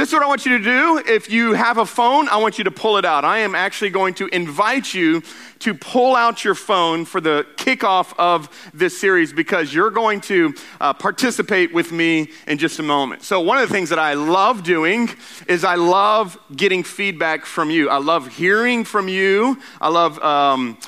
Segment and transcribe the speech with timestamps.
[0.00, 1.02] This is what I want you to do.
[1.06, 3.22] If you have a phone, I want you to pull it out.
[3.22, 5.22] I am actually going to invite you
[5.58, 10.54] to pull out your phone for the kickoff of this series because you're going to
[10.80, 13.24] uh, participate with me in just a moment.
[13.24, 15.10] So, one of the things that I love doing
[15.46, 17.90] is I love getting feedback from you.
[17.90, 19.60] I love hearing from you.
[19.82, 20.78] I love um,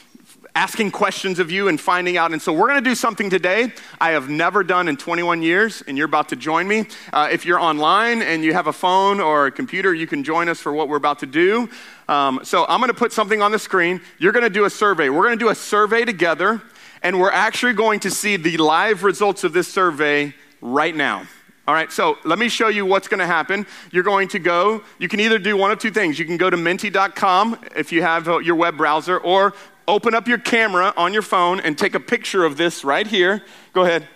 [0.55, 2.33] asking questions of you and finding out.
[2.33, 5.83] And so we're going to do something today I have never done in 21 years,
[5.87, 6.87] and you're about to join me.
[7.13, 10.49] Uh, if you're online and you have a phone or a computer, you can join
[10.49, 11.69] us for what we're about to do.
[12.09, 14.01] Um, so I'm going to put something on the screen.
[14.19, 15.09] You're going to do a survey.
[15.09, 16.61] We're going to do a survey together,
[17.03, 21.27] and we're actually going to see the live results of this survey right now.
[21.69, 23.69] All right, so let me show you what's going to happen.
[23.93, 26.19] You're going to go, you can either do one of two things.
[26.19, 29.55] You can go to menti.com if you have your web browser, or
[29.87, 33.43] open up your camera on your phone and take a picture of this right here.
[33.73, 34.09] Go ahead.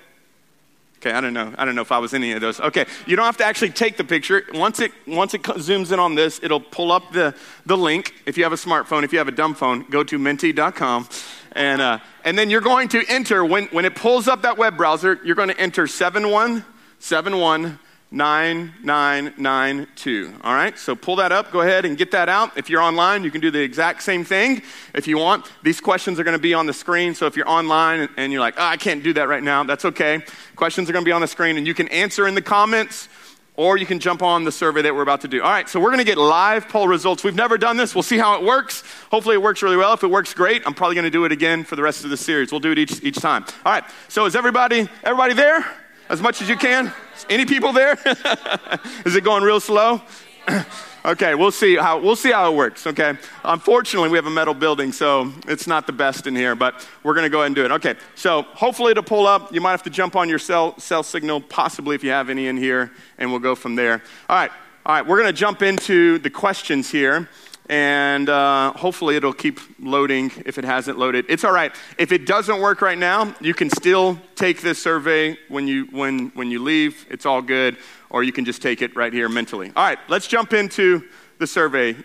[0.98, 1.55] Okay, I don't know.
[1.59, 2.59] I don't know if I was any of those.
[2.59, 4.45] Okay, you don't have to actually take the picture.
[4.55, 7.34] Once it once it zooms in on this, it'll pull up the
[7.66, 8.15] the link.
[8.24, 11.09] If you have a smartphone, if you have a dumb phone, go to menti.com,
[11.52, 14.77] and uh, and then you're going to enter when when it pulls up that web
[14.77, 15.21] browser.
[15.23, 16.65] You're going to enter seven one
[16.99, 17.79] seven one
[18.10, 20.35] 9992.
[20.43, 21.51] All right, so pull that up.
[21.51, 22.57] Go ahead and get that out.
[22.57, 24.62] If you're online, you can do the exact same thing
[24.95, 25.51] if you want.
[25.62, 27.15] These questions are going to be on the screen.
[27.15, 29.84] So if you're online and you're like, oh, I can't do that right now, that's
[29.87, 30.23] okay.
[30.54, 33.09] Questions are going to be on the screen and you can answer in the comments
[33.57, 35.43] or you can jump on the survey that we're about to do.
[35.43, 37.24] All right, so we're going to get live poll results.
[37.24, 37.93] We've never done this.
[37.95, 38.84] We'll see how it works.
[39.10, 39.95] Hopefully, it works really well.
[39.95, 42.10] If it works great, I'm probably going to do it again for the rest of
[42.10, 42.52] the series.
[42.52, 43.45] We'll do it each, each time.
[43.65, 45.66] All right, so is everybody, everybody there?
[46.09, 46.93] As much as you can?
[47.29, 47.95] Any people there?
[49.04, 50.01] Is it going real slow?
[51.04, 52.87] okay, we'll see how we'll see how it works.
[52.87, 53.15] Okay.
[53.45, 57.15] Unfortunately, we have a metal building, so it's not the best in here, but we're
[57.24, 57.73] to go ahead and do it.
[57.73, 57.96] Okay.
[58.15, 59.52] So hopefully it'll pull up.
[59.52, 62.46] You might have to jump on your cell cell signal, possibly if you have any
[62.46, 64.00] in here, and we'll go from there.
[64.28, 64.50] All right.
[64.84, 65.06] All right.
[65.06, 67.28] We're to jump into the questions here
[67.69, 71.26] and uh, hopefully it'll keep loading if it hasn't loaded.
[71.28, 71.75] It's all right.
[71.99, 76.28] If it doesn't work right now, you can still take this survey when you, when,
[76.31, 77.06] when you leave.
[77.10, 77.76] It's all good.
[78.09, 79.72] Or you can just take it right here mentally.
[79.75, 81.03] All right, let's jump into
[81.38, 81.97] the survey.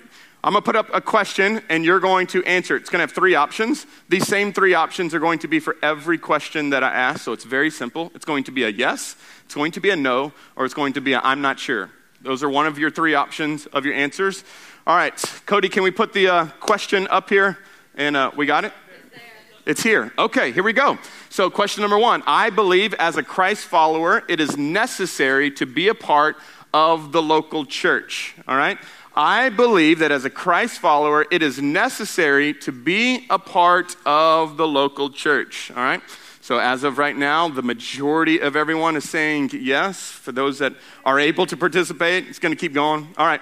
[0.44, 2.76] I'm going to put up a question and you're going to answer.
[2.76, 3.86] It's going to have three options.
[4.10, 7.22] These same three options are going to be for every question that I ask.
[7.22, 8.12] So it's very simple.
[8.16, 10.94] It's going to be a yes, it's going to be a no, or it's going
[10.94, 11.92] to be a I'm not sure.
[12.22, 14.44] Those are one of your three options of your answers.
[14.88, 15.16] All right,
[15.46, 17.60] Cody, can we put the uh, question up here?
[17.94, 18.74] And uh, we got it?
[19.64, 20.12] It's here.
[20.18, 20.98] Okay, here we go.
[21.30, 25.90] So, question number one I believe as a Christ follower, it is necessary to be
[25.90, 26.38] a part
[26.74, 28.34] of the local church.
[28.48, 28.80] All right?
[29.16, 34.58] I believe that as a Christ follower, it is necessary to be a part of
[34.58, 35.70] the local church.
[35.76, 36.02] All right?
[36.42, 40.02] So, as of right now, the majority of everyone is saying yes.
[40.02, 40.74] For those that
[41.06, 43.10] are able to participate, it's going to keep going.
[43.16, 43.42] All right.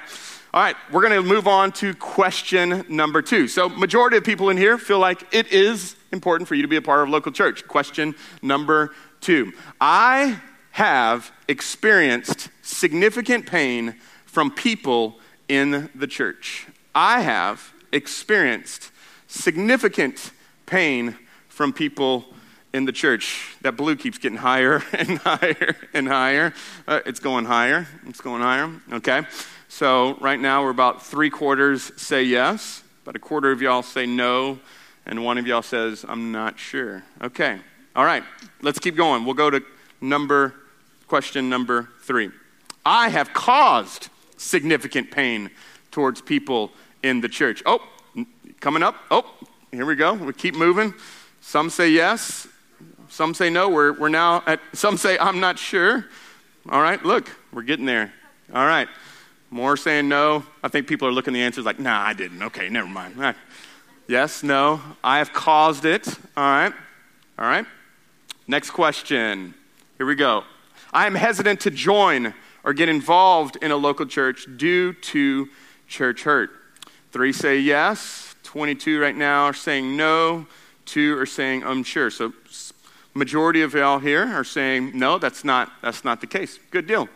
[0.52, 3.48] All right, we're going to move on to question number two.
[3.48, 6.78] So, majority of people in here feel like it is important for you to be
[6.78, 7.68] a part of local church.
[7.68, 9.54] Question number two.
[9.80, 16.66] I have experienced significant pain from people in the church.
[16.96, 18.90] I have experienced
[19.28, 20.32] significant
[20.66, 21.16] pain
[21.48, 22.26] from people
[22.74, 23.56] in the church.
[23.62, 26.56] That blue keeps getting higher and higher and higher.
[26.88, 27.88] Uh, it's going higher.
[28.08, 28.72] It's going higher.
[28.94, 29.28] Okay.
[29.72, 34.08] So right now we're about three quarters say yes, but a quarter of y'all say
[34.08, 34.60] no,
[35.06, 37.04] and one of y'all says, I'm not sure.
[37.22, 37.60] Okay.
[37.96, 38.24] All right.
[38.64, 39.26] Let's keep going.
[39.26, 39.64] We'll go to
[40.02, 40.56] number
[41.08, 42.32] question number three.
[42.84, 45.52] I have caused significant pain
[45.92, 46.72] towards people
[47.04, 47.62] in the church.
[47.68, 47.80] Oh,
[48.60, 48.96] coming up.
[49.12, 49.32] Oh,
[49.72, 50.16] here we go.
[50.16, 50.96] We keep moving.
[51.42, 52.48] Some say yes,
[53.08, 53.70] some say no.
[53.70, 56.08] We're, we're now at, some say I'm not sure.
[56.70, 58.12] All right, look, we're getting there.
[58.54, 58.88] All right.
[59.52, 60.44] More saying no.
[60.64, 62.42] I think people are looking the answers like, nah, I didn't.
[62.44, 63.36] Okay, never mind.
[64.08, 64.82] Yes, no.
[65.04, 66.08] I have caused it.
[66.38, 66.74] All right.
[67.38, 67.66] All right.
[68.48, 69.54] Next question.
[69.98, 70.44] Here we go.
[70.92, 72.34] I am hesitant to join
[72.64, 75.48] or get involved in a local church due to
[75.88, 76.52] church hurt.
[77.12, 78.36] Three say yes.
[78.44, 80.48] 22 right now are saying no.
[80.86, 82.10] Two are saying unsure.
[82.10, 82.34] So
[83.14, 86.60] majority of y'all here are saying no, that's not, that's not the case.
[86.72, 87.08] Good deal.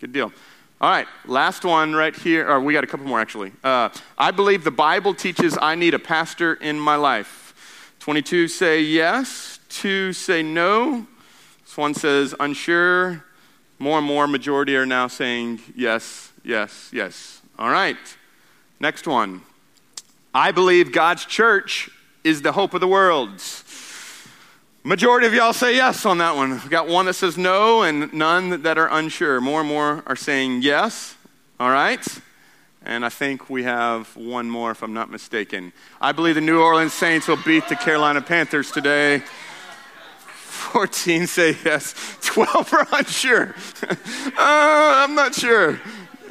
[0.00, 0.32] Good deal.
[0.82, 2.50] All right, last one right here.
[2.50, 3.52] Or we got a couple more actually.
[3.62, 7.94] Uh, I believe the Bible teaches I need a pastor in my life.
[8.00, 11.06] 22 say yes, two say no.
[11.64, 13.24] This one says unsure.
[13.78, 17.42] More and more, majority are now saying yes, yes, yes.
[17.60, 17.96] All right,
[18.80, 19.42] next one.
[20.34, 21.90] I believe God's church
[22.24, 23.38] is the hope of the world.
[24.84, 26.50] Majority of y'all say yes on that one.
[26.50, 29.40] We've got one that says no and none that are unsure.
[29.40, 31.14] More and more are saying yes.
[31.60, 32.04] All right?
[32.84, 35.72] And I think we have one more, if I'm not mistaken.
[36.00, 39.22] I believe the New Orleans Saints will beat the Carolina Panthers today.
[40.34, 43.54] 14 say yes, 12 are unsure.
[43.82, 43.94] uh,
[44.36, 45.80] I'm not sure.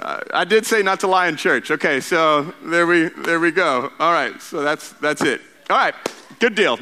[0.01, 1.71] I did say not to lie in church.
[1.71, 3.93] Okay, so there we, there we go.
[3.97, 5.39] All right, so that's, that's it.
[5.69, 5.95] All right,
[6.39, 6.77] good deal.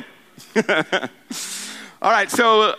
[2.01, 2.75] All right, so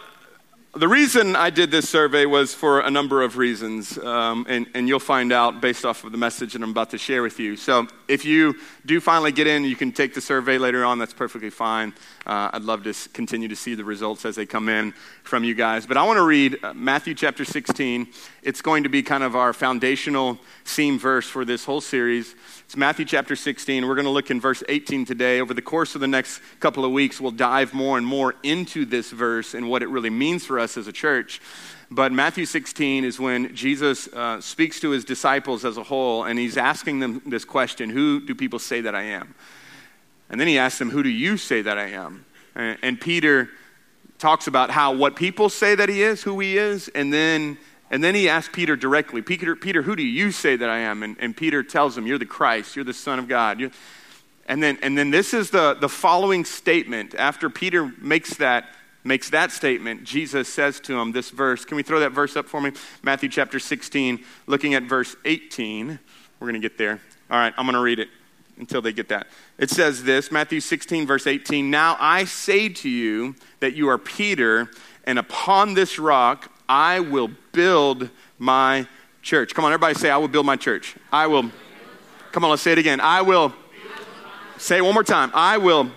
[0.74, 4.88] the reason I did this survey was for a number of reasons, um, and, and,
[4.88, 7.54] you'll find out based off of the message that I'm about to share with you.
[7.54, 8.54] So, if you
[8.86, 10.98] do finally get in, you can take the survey later on.
[10.98, 11.92] That's perfectly fine.
[12.24, 14.92] Uh, I'd love to continue to see the results as they come in
[15.22, 15.84] from you guys.
[15.84, 18.08] But I want to read uh, Matthew chapter 16.
[18.42, 22.34] It's going to be kind of our foundational theme verse for this whole series.
[22.70, 23.84] It's Matthew chapter 16.
[23.84, 25.40] We're going to look in verse 18 today.
[25.40, 28.84] Over the course of the next couple of weeks, we'll dive more and more into
[28.84, 31.40] this verse and what it really means for us as a church.
[31.90, 36.38] But Matthew 16 is when Jesus uh, speaks to his disciples as a whole, and
[36.38, 39.34] he's asking them this question Who do people say that I am?
[40.28, 42.24] And then he asks them, Who do you say that I am?
[42.54, 43.50] And, and Peter
[44.18, 47.58] talks about how what people say that he is, who he is, and then
[47.90, 51.02] and then he asks Peter directly, Peter, Peter, who do you say that I am?
[51.02, 53.58] And, and Peter tells him, You're the Christ, you're the Son of God.
[53.58, 53.70] You're,
[54.46, 57.14] and then, and then this is the, the following statement.
[57.14, 58.66] After Peter makes that,
[59.04, 61.64] makes that statement, Jesus says to him this verse.
[61.64, 62.72] Can we throw that verse up for me?
[63.02, 65.98] Matthew chapter 16, looking at verse 18.
[66.38, 67.00] We're going to get there.
[67.30, 68.08] All right, I'm going to read it
[68.58, 69.26] until they get that.
[69.58, 71.70] It says this Matthew 16, verse 18.
[71.70, 74.70] Now I say to you that you are Peter,
[75.04, 78.86] and upon this rock I will build my
[79.22, 79.54] church.
[79.54, 80.96] Come on, everybody say, I will build my church.
[81.12, 81.50] I will.
[82.32, 83.00] Come on, let's say it again.
[83.00, 83.52] I will.
[84.58, 85.30] Say it one more time.
[85.34, 85.90] I will.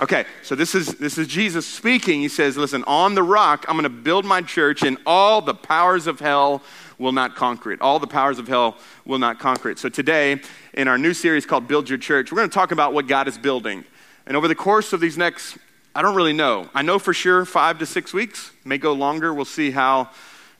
[0.00, 2.20] Okay, so this is this is Jesus speaking.
[2.20, 5.54] He says, "Listen, on the rock I'm going to build my church, and all the
[5.54, 6.62] powers of hell
[6.98, 7.82] will not conquer it.
[7.82, 10.40] All the powers of hell will not conquer it." So today,
[10.72, 13.28] in our new series called "Build Your Church," we're going to talk about what God
[13.28, 13.84] is building.
[14.26, 15.58] And over the course of these next
[15.92, 16.68] I don't really know.
[16.72, 19.34] I know for sure five to six weeks, may go longer.
[19.34, 20.10] We'll see how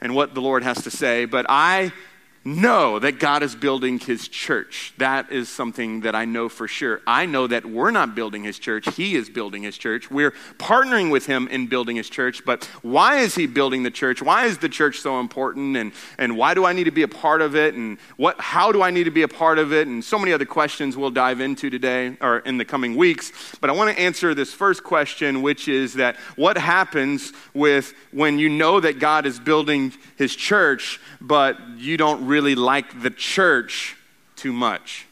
[0.01, 1.25] and what the Lord has to say.
[1.25, 1.93] But I
[2.43, 4.95] know that God is building his church.
[4.97, 7.03] That is something that I know for sure.
[7.07, 10.11] I know that we're not building his church, he is building his church.
[10.11, 14.23] We're partnering with him in building his church, but why is he building the church?
[14.23, 17.09] Why is the church so important and and why do I need to be a
[17.09, 19.87] part of it and what how do I need to be a part of it
[19.87, 23.33] and so many other questions we'll dive into today or in the coming weeks.
[23.61, 28.39] But I want to answer this first question which is that what happens with when
[28.39, 33.97] you know that God is building his church but you don't really like the church
[34.37, 35.07] too much?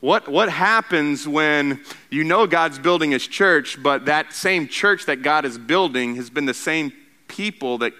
[0.00, 5.22] What, what happens when you know God's building his church, but that same church that
[5.22, 6.92] God is building has been the same
[7.28, 7.92] people that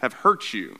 [0.00, 0.78] have hurt you?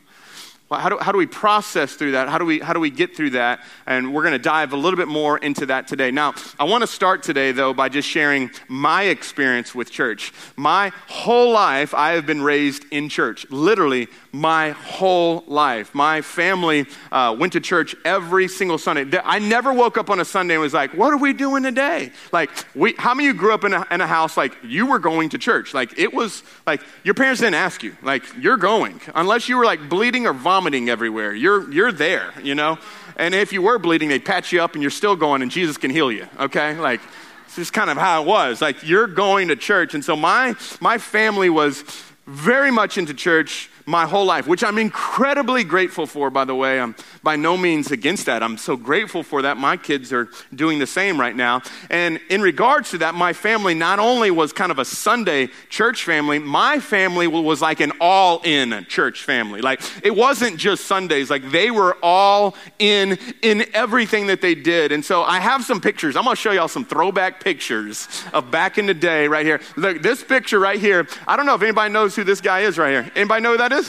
[0.79, 2.29] How do, how do we process through that?
[2.29, 3.65] How do, we, how do we get through that?
[3.87, 6.13] And we're going to dive a little bit more into that today.
[6.13, 10.33] Now, I want to start today, though, by just sharing my experience with church.
[10.55, 13.51] My whole life, I have been raised in church.
[13.51, 15.93] Literally, my whole life.
[15.93, 19.19] My family uh, went to church every single Sunday.
[19.25, 22.13] I never woke up on a Sunday and was like, what are we doing today?
[22.31, 24.87] Like, we, how many of you grew up in a, in a house like you
[24.87, 25.75] were going to church?
[25.75, 27.97] Like, it was like your parents didn't ask you.
[28.05, 29.01] Like, you're going.
[29.17, 31.35] Unless you were like bleeding or vomiting vomiting everywhere.
[31.35, 32.79] You're, you're there, you know?
[33.17, 35.79] And if you were bleeding, they patch you up and you're still going and Jesus
[35.79, 36.75] can heal you, okay?
[36.75, 37.01] Like,
[37.47, 38.61] this is kind of how it was.
[38.61, 39.95] Like, you're going to church.
[39.95, 41.83] And so my, my family was
[42.27, 46.81] very much into church my whole life, which I'm incredibly grateful for, by the way.
[46.81, 48.43] I'm by no means against that.
[48.43, 49.57] I'm so grateful for that.
[49.57, 51.63] My kids are doing the same right now.
[51.91, 56.05] And in regards to that, my family not only was kind of a Sunday church
[56.05, 59.61] family, my family was like an all in church family.
[59.61, 64.93] Like, it wasn't just Sundays, like, they were all in in everything that they did.
[64.93, 66.17] And so I have some pictures.
[66.17, 69.61] I'm going to show y'all some throwback pictures of back in the day right here.
[69.77, 72.79] Look, this picture right here, I don't know if anybody knows who this guy is
[72.79, 73.13] right here.
[73.17, 73.80] Anybody know who that is?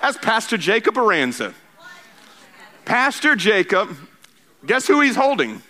[0.00, 1.54] That's Pastor Jacob Aranza.
[2.84, 3.96] Pastor Jacob,
[4.66, 5.62] guess who he's holding?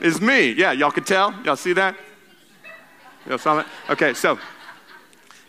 [0.00, 0.52] Is me.
[0.52, 1.34] Yeah, y'all could tell.
[1.42, 1.96] Y'all see that?
[3.26, 3.66] Y'all saw that?
[3.90, 4.38] Okay, so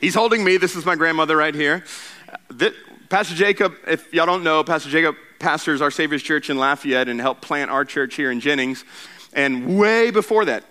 [0.02, 0.58] he's holding me.
[0.58, 1.84] This is my grandmother right here.
[2.28, 2.74] Uh, this,
[3.10, 7.22] Pastor Jacob, if y'all don't know, Pastor Jacob pastors our Savior's Church in Lafayette and
[7.22, 8.84] helped plant our church here in Jennings.
[9.34, 10.64] And way before that,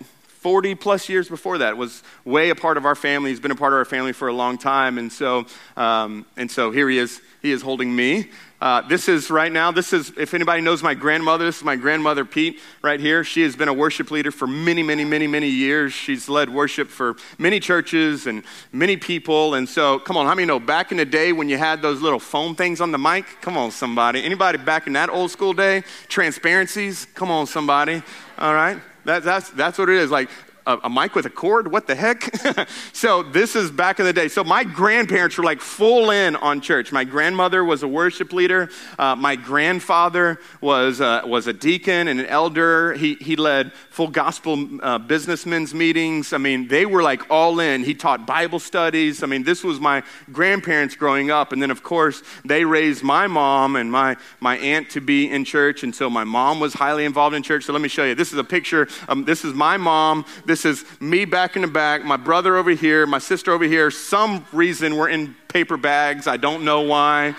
[0.46, 3.30] 40 plus years before that, was way a part of our family.
[3.30, 4.96] He's been a part of our family for a long time.
[4.96, 5.44] And so,
[5.76, 7.20] um, and so here he is.
[7.42, 8.30] He is holding me.
[8.60, 11.74] Uh, this is right now, this is, if anybody knows my grandmother, this is my
[11.74, 13.24] grandmother Pete right here.
[13.24, 15.92] She has been a worship leader for many, many, many, many years.
[15.92, 19.54] She's led worship for many churches and many people.
[19.54, 22.00] And so, come on, how many know back in the day when you had those
[22.00, 23.26] little foam things on the mic?
[23.40, 24.22] Come on, somebody.
[24.22, 25.82] Anybody back in that old school day?
[26.06, 27.08] Transparencies?
[27.14, 28.00] Come on, somebody.
[28.38, 28.78] All right?
[29.06, 30.10] That, that's, that's what it is.
[30.10, 30.28] Like,
[30.66, 31.70] a, a mic with a cord?
[31.70, 32.34] What the heck?
[32.92, 34.28] so this is back in the day.
[34.28, 36.92] So my grandparents were like full in on church.
[36.92, 38.68] My grandmother was a worship leader.
[38.98, 42.94] Uh, my grandfather was, uh, was a deacon and an elder.
[42.94, 46.32] He, he led full gospel uh, businessmen's meetings.
[46.32, 47.84] I mean, they were like all in.
[47.84, 49.22] He taught Bible studies.
[49.22, 51.52] I mean, this was my grandparents growing up.
[51.52, 55.44] And then, of course, they raised my mom and my, my aunt to be in
[55.44, 55.84] church.
[55.84, 57.64] And so my mom was highly involved in church.
[57.64, 58.14] So let me show you.
[58.14, 58.88] This is a picture.
[59.08, 60.24] Um, this is my mom.
[60.44, 63.64] This this is me back in the back, my brother over here, my sister over
[63.64, 63.90] here.
[63.90, 66.26] Some reason we're in paper bags.
[66.26, 67.34] I don't know why,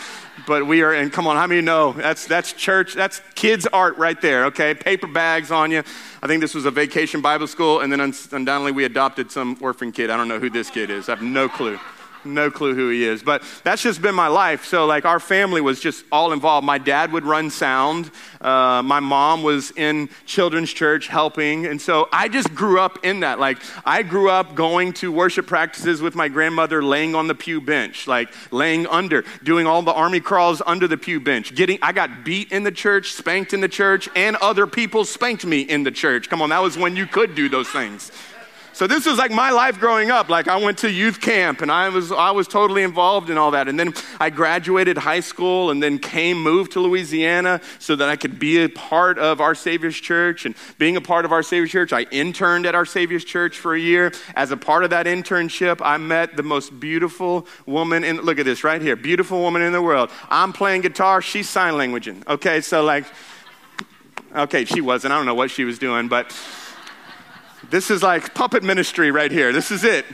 [0.46, 0.94] but we are.
[0.94, 2.94] And come on, how many know that's that's church?
[2.94, 4.46] That's kids' art right there.
[4.46, 5.82] Okay, paper bags on you.
[6.22, 9.92] I think this was a vacation Bible school, and then undoubtedly we adopted some orphan
[9.92, 10.12] kid.
[10.12, 11.10] I don't know who this kid is.
[11.10, 11.80] I have no clue
[12.28, 13.24] no clue who he is.
[13.24, 14.66] But that's just been my life.
[14.66, 16.66] So, like, our family was just all involved.
[16.66, 21.66] My dad would run sound, uh, my mom was in children's church helping.
[21.66, 23.40] And so I just grew up in that.
[23.40, 27.62] Like, I grew up going to worship practices with my grandmother laying on the pew
[27.62, 31.56] bench, like laying under, doing all the army crawls under the pew bench.
[31.56, 35.46] Getting, I got beat in the church, spanked in the church, and other people spanked
[35.46, 36.30] me in the church.
[36.30, 38.12] Come on, that was when you could do those things.
[38.78, 40.30] So this was like my life growing up.
[40.30, 43.50] Like I went to youth camp and I was, I was totally involved in all
[43.50, 43.68] that.
[43.68, 48.16] And then I graduated high school and then came, moved to Louisiana so that I
[48.16, 50.46] could be a part of Our Savior's Church.
[50.46, 53.74] And being a part of Our Savior's Church, I interned at Our Savior's Church for
[53.74, 54.12] a year.
[54.36, 58.46] As a part of that internship, I met the most beautiful woman in, look at
[58.46, 60.12] this right here, beautiful woman in the world.
[60.30, 62.28] I'm playing guitar, she's sign languaging.
[62.28, 63.06] Okay, so like,
[64.36, 65.14] okay, she wasn't.
[65.14, 66.32] I don't know what she was doing, but
[67.70, 69.52] this is like puppet ministry right here.
[69.52, 70.06] This is it.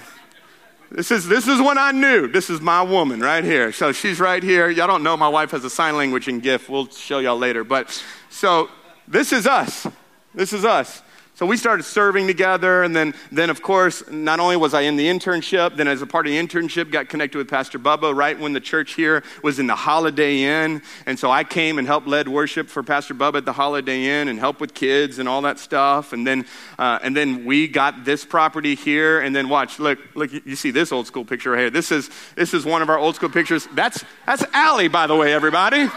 [0.89, 2.27] This is, this is when I knew.
[2.27, 3.71] This is my woman right here.
[3.71, 4.69] So she's right here.
[4.69, 6.69] Y'all don't know my wife has a sign language and gift.
[6.69, 7.63] We'll show y'all later.
[7.63, 8.69] But so
[9.07, 9.87] this is us.
[10.33, 11.02] This is us.
[11.35, 14.97] So we started serving together, and then, then of course, not only was I in
[14.97, 18.39] the internship, then as a part of the internship, got connected with Pastor Bubba right
[18.39, 22.05] when the church here was in the Holiday Inn, and so I came and helped
[22.05, 25.41] lead worship for Pastor Bubba at the Holiday Inn and help with kids and all
[25.41, 26.45] that stuff, and then
[26.77, 30.69] uh, and then we got this property here, and then watch, look, look, you see
[30.69, 31.69] this old school picture right here.
[31.71, 33.67] This is this is one of our old school pictures.
[33.73, 35.89] That's that's Allie, by the way, everybody.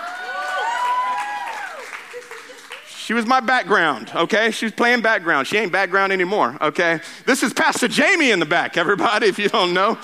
[3.07, 4.51] She was my background, okay?
[4.51, 5.47] She was playing background.
[5.47, 6.99] She ain't background anymore, okay?
[7.25, 9.97] This is Pastor Jamie in the back, everybody, if you don't know.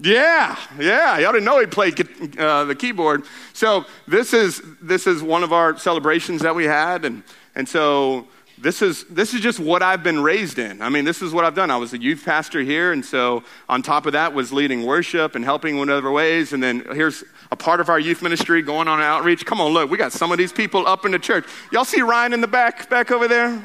[0.00, 1.18] Yeah, yeah.
[1.18, 3.22] Y'all didn't know he played uh, the keyboard.
[3.52, 7.22] So this is this is one of our celebrations that we had, and
[7.54, 8.26] and so
[8.60, 10.82] this is, this is just what I've been raised in.
[10.82, 11.70] I mean, this is what I've done.
[11.70, 15.34] I was a youth pastor here, and so on top of that was leading worship
[15.34, 16.52] and helping in other ways.
[16.52, 19.46] And then here's a part of our youth ministry going on outreach.
[19.46, 21.44] Come on, look, we got some of these people up in the church.
[21.72, 23.64] Y'all see Ryan in the back, back over there?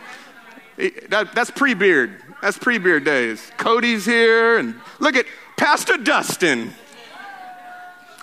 [1.09, 2.21] That, that's pre-beard.
[2.41, 3.51] That's pre-beard days.
[3.57, 5.25] Cody's here, and look at
[5.57, 6.73] Pastor Dustin.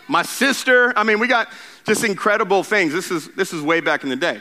[0.09, 0.93] My sister.
[0.97, 1.49] I mean, we got
[1.87, 2.93] just incredible things.
[2.93, 4.41] This is, this is way back in the day.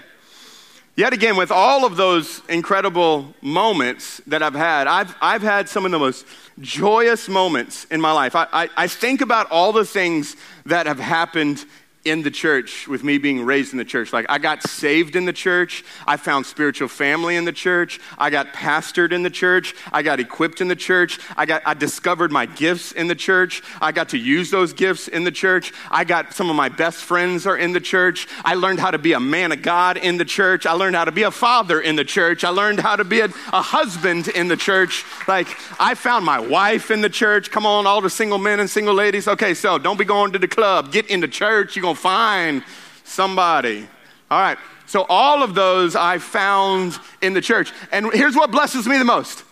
[0.99, 5.85] Yet again, with all of those incredible moments that I've had, I've, I've had some
[5.85, 6.25] of the most
[6.59, 8.35] joyous moments in my life.
[8.35, 11.65] I, I, I think about all the things that have happened
[12.05, 14.13] in the church with me being raised in the church.
[14.13, 15.83] Like, I got saved in the church.
[16.07, 17.99] I found spiritual family in the church.
[18.17, 19.75] I got pastored in the church.
[19.91, 21.19] I got equipped in the church.
[21.35, 23.61] I, got, I discovered my gifts in the church.
[23.81, 25.73] I got to use those gifts in the church.
[25.91, 28.27] I got some of my best friends are in the church.
[28.45, 30.65] I learned how to be a man of God in the church.
[30.65, 32.45] I learned how to be a father in the church.
[32.45, 35.03] I learned how to be a, a husband in the church.
[35.27, 35.47] Like,
[35.79, 37.51] I found my wife in the church.
[37.51, 39.27] Come on, all the single men and single ladies.
[39.27, 40.93] Okay, so don't be going to the club.
[40.93, 41.75] Get in the church.
[41.75, 42.63] You're going to find
[43.03, 43.87] somebody.
[44.29, 44.57] All right.
[44.85, 47.71] So, all of those I found in the church.
[47.91, 49.43] And here's what blesses me the most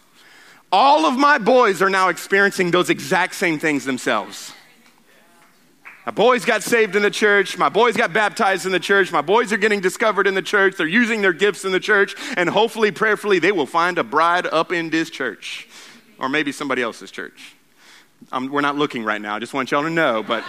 [0.71, 4.53] all of my boys are now experiencing those exact same things themselves.
[6.05, 7.57] My boys got saved in the church.
[7.57, 9.11] My boys got baptized in the church.
[9.11, 10.75] My boys are getting discovered in the church.
[10.77, 12.15] They're using their gifts in the church.
[12.37, 15.67] And hopefully, prayerfully, they will find a bride up in this church
[16.17, 17.55] or maybe somebody else's church.
[18.31, 19.35] We're not looking right now.
[19.35, 20.43] I just want y'all to know, but.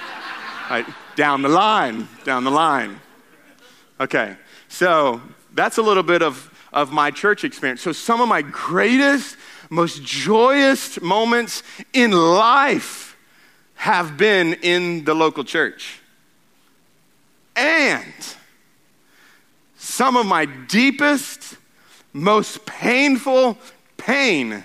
[0.71, 3.01] Right, down the line, down the line.
[3.99, 4.37] Okay,
[4.69, 5.23] so
[5.55, 7.81] that's a little bit of, of my church experience.
[7.81, 9.37] So, some of my greatest,
[9.71, 11.63] most joyous moments
[11.95, 13.17] in life
[13.77, 16.01] have been in the local church.
[17.57, 18.13] And
[19.79, 21.57] some of my deepest,
[22.13, 23.57] most painful
[23.97, 24.65] pain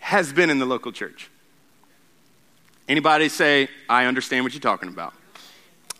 [0.00, 1.28] has been in the local church.
[2.92, 5.14] Anybody say, I understand what you're talking about?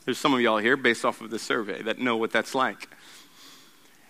[0.05, 2.87] There's some of y'all here, based off of this survey, that know what that's like.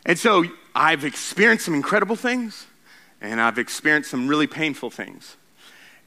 [0.04, 2.66] And so I've experienced some incredible things,
[3.20, 5.36] and I've experienced some really painful things.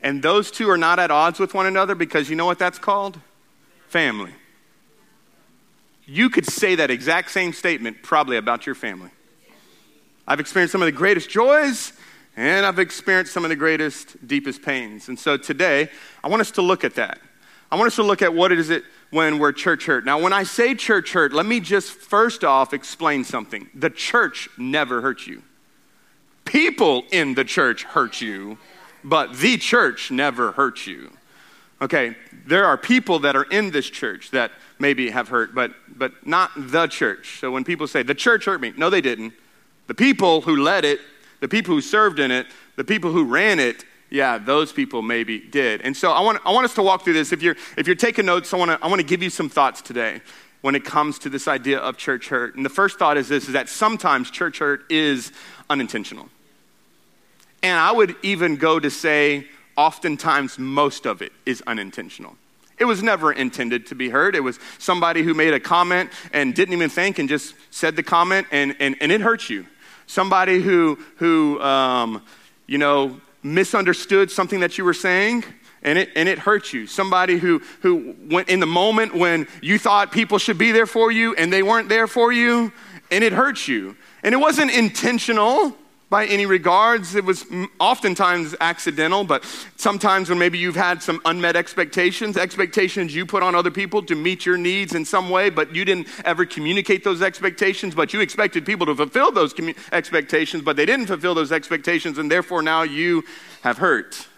[0.01, 2.77] And those two are not at odds with one another because you know what that's
[2.77, 3.21] called?
[3.87, 4.33] Family.
[6.05, 9.11] You could say that exact same statement probably about your family.
[10.27, 11.93] I've experienced some of the greatest joys,
[12.35, 15.07] and I've experienced some of the greatest, deepest pains.
[15.09, 15.89] And so today,
[16.23, 17.19] I want us to look at that.
[17.71, 20.05] I want us to look at what is it when we're church hurt.
[20.05, 23.69] Now, when I say church hurt, let me just first off explain something.
[23.73, 25.41] The church never hurt you.
[26.43, 28.57] People in the church hurt you,
[29.03, 31.11] but the church never hurt you.
[31.81, 32.15] Okay,
[32.45, 36.51] there are people that are in this church that maybe have hurt, but, but not
[36.55, 37.39] the church.
[37.39, 39.33] So when people say, the church hurt me, no, they didn't.
[39.87, 40.99] The people who led it,
[41.39, 45.39] the people who served in it, the people who ran it, yeah, those people maybe
[45.39, 45.81] did.
[45.81, 47.31] And so I want, I want us to walk through this.
[47.31, 49.49] If you're, if you're taking notes, I want, to, I want to give you some
[49.49, 50.21] thoughts today
[50.61, 52.55] when it comes to this idea of church hurt.
[52.55, 55.31] And the first thought is this, is that sometimes church hurt is
[55.69, 56.29] unintentional.
[57.61, 62.35] And I would even go to say, oftentimes most of it is unintentional.
[62.77, 64.35] It was never intended to be heard.
[64.35, 68.03] It was somebody who made a comment and didn't even think and just said the
[68.03, 69.65] comment and, and, and it hurts you.
[70.07, 72.21] Somebody who, who um,
[72.67, 75.43] you know, misunderstood something that you were saying
[75.83, 76.87] and it, and it hurt you.
[76.87, 81.11] Somebody who, who went in the moment when you thought people should be there for
[81.11, 82.73] you and they weren't there for you
[83.11, 83.95] and it hurt you.
[84.23, 85.75] And it wasn't intentional
[86.15, 87.13] by any regards.
[87.13, 87.45] It was
[87.77, 89.43] oftentimes accidental, but
[89.75, 94.15] sometimes when maybe you've had some unmet expectations, expectations you put on other people to
[94.15, 98.21] meet your needs in some way, but you didn't ever communicate those expectations, but you
[98.21, 102.61] expected people to fulfill those commu- expectations, but they didn't fulfill those expectations, and therefore
[102.61, 103.25] now you
[103.63, 104.29] have hurt.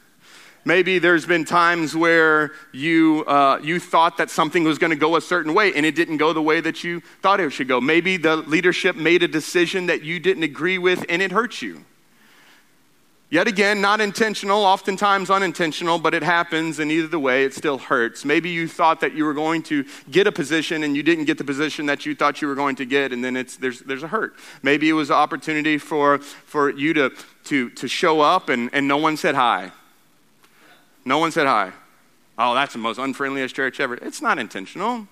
[0.68, 5.16] Maybe there's been times where you, uh, you thought that something was going to go
[5.16, 7.80] a certain way and it didn't go the way that you thought it should go.
[7.80, 11.86] Maybe the leadership made a decision that you didn't agree with and it hurt you.
[13.30, 17.78] Yet again, not intentional, oftentimes unintentional, but it happens, and either the way, it still
[17.78, 18.26] hurts.
[18.26, 21.38] Maybe you thought that you were going to get a position and you didn't get
[21.38, 24.04] the position that you thought you were going to get, and then it's, there's, there's
[24.04, 24.36] a hurt.
[24.64, 27.12] Maybe it was an opportunity for, for you to,
[27.46, 29.72] to, to show up and, and no one said hi.
[31.08, 31.72] No one said hi.
[32.38, 33.96] Oh, that's the most unfriendliest church ever.
[33.96, 35.08] It's not intentional.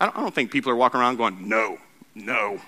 [0.00, 1.78] I don't, I don't think people are walking around going, no,
[2.14, 2.60] no.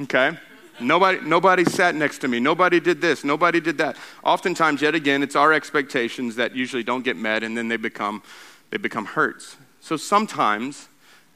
[0.00, 0.38] Okay?
[0.80, 2.40] Nobody, nobody sat next to me.
[2.40, 3.24] Nobody did this.
[3.24, 3.98] Nobody did that.
[4.24, 8.22] Oftentimes, yet again, it's our expectations that usually don't get met, and then they become,
[8.70, 9.58] they become hurts.
[9.80, 10.88] So sometimes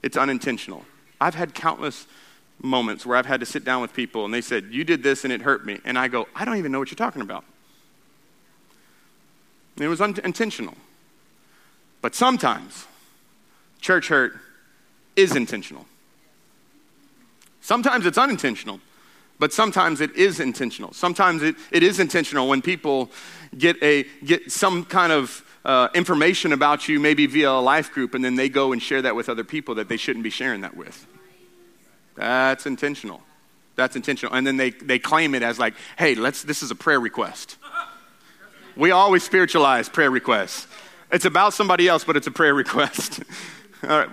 [0.02, 0.86] it's unintentional.
[1.20, 2.06] I've had countless
[2.62, 5.24] moments where I've had to sit down with people, and they said, You did this,
[5.24, 5.80] and it hurt me.
[5.84, 7.44] And I go, I don't even know what you're talking about.
[9.80, 10.74] It was unintentional.
[12.00, 12.86] But sometimes
[13.80, 14.34] church hurt
[15.16, 15.86] is intentional.
[17.60, 18.80] Sometimes it's unintentional,
[19.38, 20.92] but sometimes it is intentional.
[20.92, 23.10] Sometimes it, it is intentional when people
[23.56, 28.14] get, a, get some kind of uh, information about you, maybe via a life group,
[28.14, 30.62] and then they go and share that with other people that they shouldn't be sharing
[30.62, 31.06] that with.
[32.14, 33.20] That's intentional.
[33.76, 34.34] That's intentional.
[34.34, 37.58] And then they, they claim it as like, hey, let's, this is a prayer request.
[38.78, 40.68] We always spiritualize prayer requests.
[41.10, 43.24] It's about somebody else, but it's a prayer request.
[43.82, 44.06] I,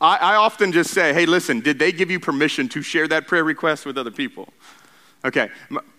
[0.00, 3.44] I often just say, hey, listen, did they give you permission to share that prayer
[3.44, 4.48] request with other people?
[5.26, 5.50] Okay,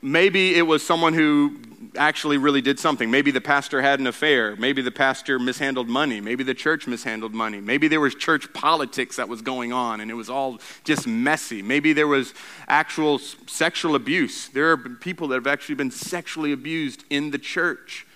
[0.01, 1.59] maybe it was someone who
[1.97, 3.09] actually really did something.
[3.11, 4.55] Maybe the pastor had an affair.
[4.55, 6.21] Maybe the pastor mishandled money.
[6.21, 7.59] Maybe the church mishandled money.
[7.59, 11.61] Maybe there was church politics that was going on and it was all just messy.
[11.61, 12.33] Maybe there was
[12.67, 14.49] actual sexual abuse.
[14.49, 18.07] There are people that have actually been sexually abused in the church.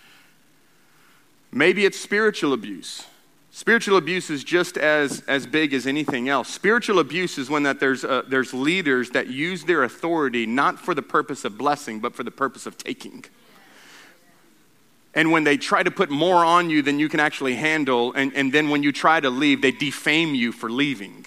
[1.51, 3.05] Maybe it's spiritual abuse.
[3.51, 6.47] Spiritual abuse is just as, as big as anything else.
[6.47, 10.93] Spiritual abuse is when that there's, uh, there's leaders that use their authority not for
[10.93, 13.25] the purpose of blessing, but for the purpose of taking.
[15.17, 18.31] And when they try to put more on you than you can actually handle, and,
[18.35, 21.25] and then when you try to leave, they defame you for leaving.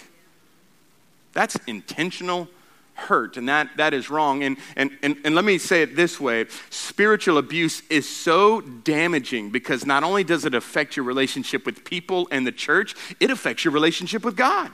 [1.33, 2.47] That's intentional
[2.93, 4.43] hurt, and that, that is wrong.
[4.43, 9.49] And, and, and, and let me say it this way spiritual abuse is so damaging
[9.49, 13.65] because not only does it affect your relationship with people and the church, it affects
[13.65, 14.71] your relationship with God.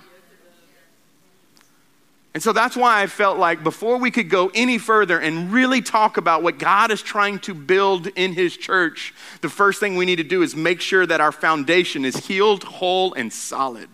[2.38, 5.82] And so that's why I felt like before we could go any further and really
[5.82, 10.06] talk about what God is trying to build in His church, the first thing we
[10.06, 13.90] need to do is make sure that our foundation is healed, whole, and solid.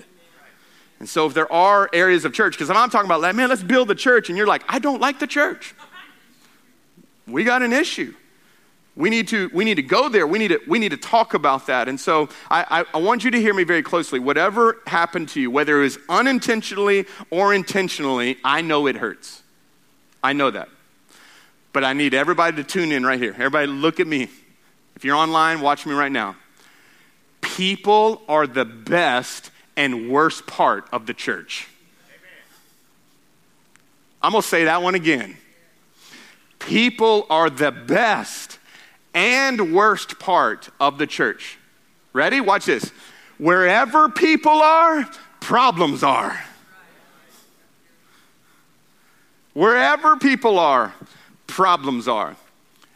[1.00, 3.64] And so if there are areas of church, because I'm talking about, like, man, let's
[3.64, 5.74] build the church, and you're like, I don't like the church.
[7.26, 8.14] We got an issue.
[8.96, 10.28] We need to, we need to go there.
[10.28, 11.88] We need to, we need to talk about that.
[11.88, 14.20] And so I, I, I, want you to hear me very closely.
[14.20, 19.42] Whatever happened to you, whether it was unintentionally or intentionally, I know it hurts.
[20.24, 20.70] I know that.
[21.72, 23.32] But I need everybody to tune in right here.
[23.32, 24.30] Everybody, look at me.
[24.96, 26.36] If you're online, watch me right now.
[27.42, 31.68] People are the best and worst part of the church.
[34.22, 35.36] I'm going to say that one again.
[36.60, 38.53] People are the best
[39.14, 41.58] and worst part of the church.
[42.14, 42.42] Ready?
[42.42, 42.92] Watch this.
[43.38, 46.40] Wherever people are, problems are.
[49.54, 50.94] Wherever people are,
[51.48, 52.36] problems are.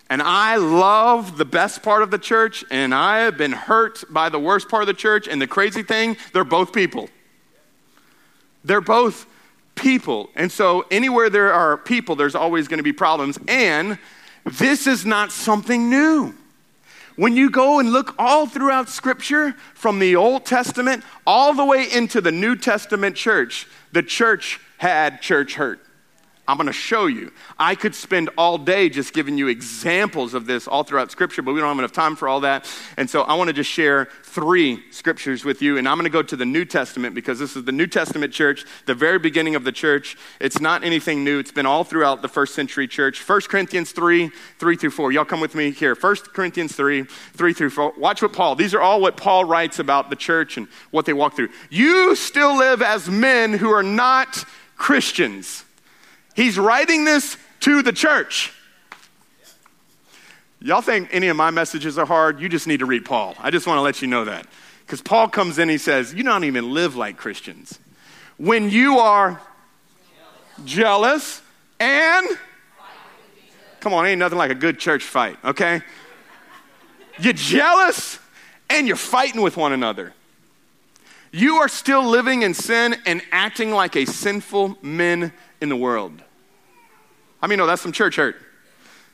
[0.10, 4.30] And I love the best part of the church, and I have been hurt by
[4.30, 5.28] the worst part of the church.
[5.28, 7.10] And the crazy thing, they're both people.
[8.64, 9.28] They're both
[9.76, 10.30] people.
[10.36, 13.38] And so, anywhere there are people, there's always going to be problems.
[13.48, 14.00] And
[14.52, 16.34] this is not something new.
[17.16, 21.88] When you go and look all throughout Scripture, from the Old Testament all the way
[21.92, 25.87] into the New Testament church, the church had church hurt.
[26.48, 27.32] I'm going to show you.
[27.60, 31.54] I could spend all day just giving you examples of this all throughout Scripture, but
[31.54, 32.72] we don't have enough time for all that.
[32.96, 35.78] And so I want to just share three scriptures with you.
[35.78, 38.32] And I'm going to go to the New Testament because this is the New Testament
[38.32, 40.16] church, the very beginning of the church.
[40.40, 43.28] It's not anything new, it's been all throughout the first century church.
[43.28, 44.30] 1 Corinthians 3
[44.60, 45.12] 3 through 4.
[45.12, 45.96] Y'all come with me here.
[45.96, 47.94] 1 Corinthians 3 3 through 4.
[47.98, 51.14] Watch what Paul, these are all what Paul writes about the church and what they
[51.14, 51.50] walk through.
[51.70, 54.46] You still live as men who are not
[54.78, 55.66] Christians
[56.38, 58.54] He's writing this to the church.
[60.62, 62.40] Y'all think any of my messages are hard?
[62.40, 63.34] You just need to read Paul.
[63.40, 64.46] I just want to let you know that.
[64.86, 67.80] Because Paul comes in, he says, You don't even live like Christians.
[68.38, 69.42] When you are
[70.64, 71.42] jealous
[71.80, 72.28] and,
[73.80, 75.82] come on, ain't nothing like a good church fight, okay?
[77.18, 78.20] You're jealous
[78.70, 80.14] and you're fighting with one another.
[81.32, 86.22] You are still living in sin and acting like a sinful men in the world.
[87.42, 88.36] I mean, no, that's some church hurt.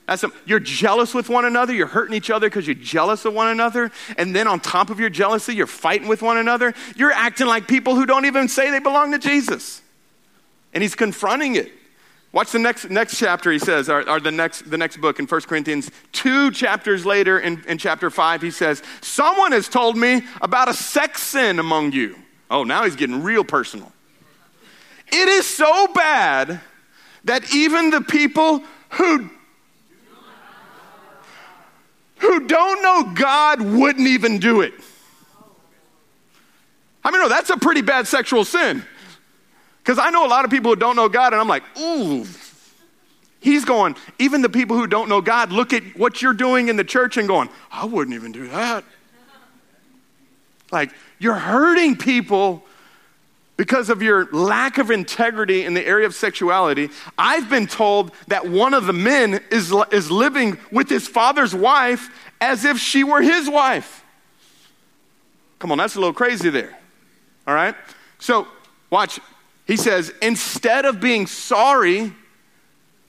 [0.08, 1.74] That's some, you're jealous with one another.
[1.74, 3.92] You're hurting each other because you're jealous of one another.
[4.18, 6.74] And then on top of your jealousy, you're fighting with one another.
[6.96, 9.82] You're acting like people who don't even say they belong to Jesus.
[10.74, 11.72] And he's confronting it.
[12.34, 15.28] Watch the next, next chapter, he says, or, or, the, next, the next book in
[15.28, 15.92] 1 Corinthians.
[16.12, 20.74] Two chapters later, in, in chapter 5, he says, Someone has told me about a
[20.74, 22.18] sex sin among you.
[22.50, 23.92] Oh, now he's getting real personal.
[25.12, 26.60] It is so bad
[27.24, 29.30] that even the people who
[32.18, 34.74] who don't know God wouldn't even do it.
[37.04, 38.84] I mean, no, that's a pretty bad sexual sin.
[39.80, 42.26] Because I know a lot of people who don't know God, and I'm like, ooh.
[43.42, 46.78] He's going, even the people who don't know God look at what you're doing in
[46.78, 48.86] the church and going, I wouldn't even do that.
[50.72, 52.64] Like, you're hurting people
[53.56, 58.48] because of your lack of integrity in the area of sexuality, I've been told that
[58.48, 62.10] one of the men is, is living with his father's wife
[62.42, 64.04] as if she were his wife.
[65.60, 66.78] Come on, that's a little crazy there.
[67.48, 67.76] All right?
[68.20, 68.48] So,
[68.90, 69.20] watch.
[69.66, 72.12] He says, instead of being sorry,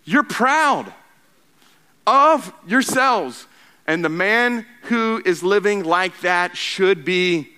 [0.05, 0.93] you're proud
[2.07, 3.47] of yourselves.
[3.87, 7.54] And the man who is living like that should be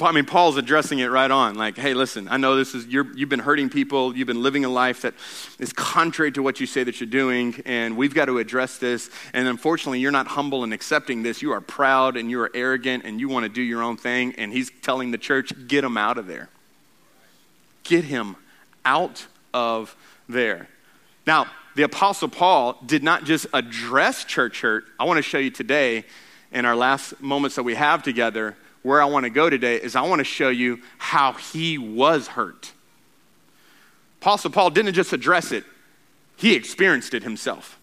[0.00, 1.56] I mean, Paul's addressing it right on.
[1.56, 4.16] Like, hey, listen, I know this is, you have been hurting people.
[4.16, 5.12] You've been living a life that
[5.58, 9.10] is contrary to what you say that you're doing, and we've got to address this.
[9.34, 11.42] And unfortunately, you're not humble in accepting this.
[11.42, 14.34] You are proud and you are arrogant and you want to do your own thing.
[14.38, 16.48] And he's telling the church, get him out of there.
[17.82, 18.36] Get him
[18.86, 19.94] out of
[20.28, 20.68] there.
[21.26, 24.84] Now, the Apostle Paul did not just address church hurt.
[24.98, 26.04] I want to show you today,
[26.52, 29.96] in our last moments that we have together, where I want to go today is
[29.96, 32.72] I want to show you how he was hurt.
[34.20, 35.64] Apostle Paul didn't just address it,
[36.36, 37.80] he experienced it himself.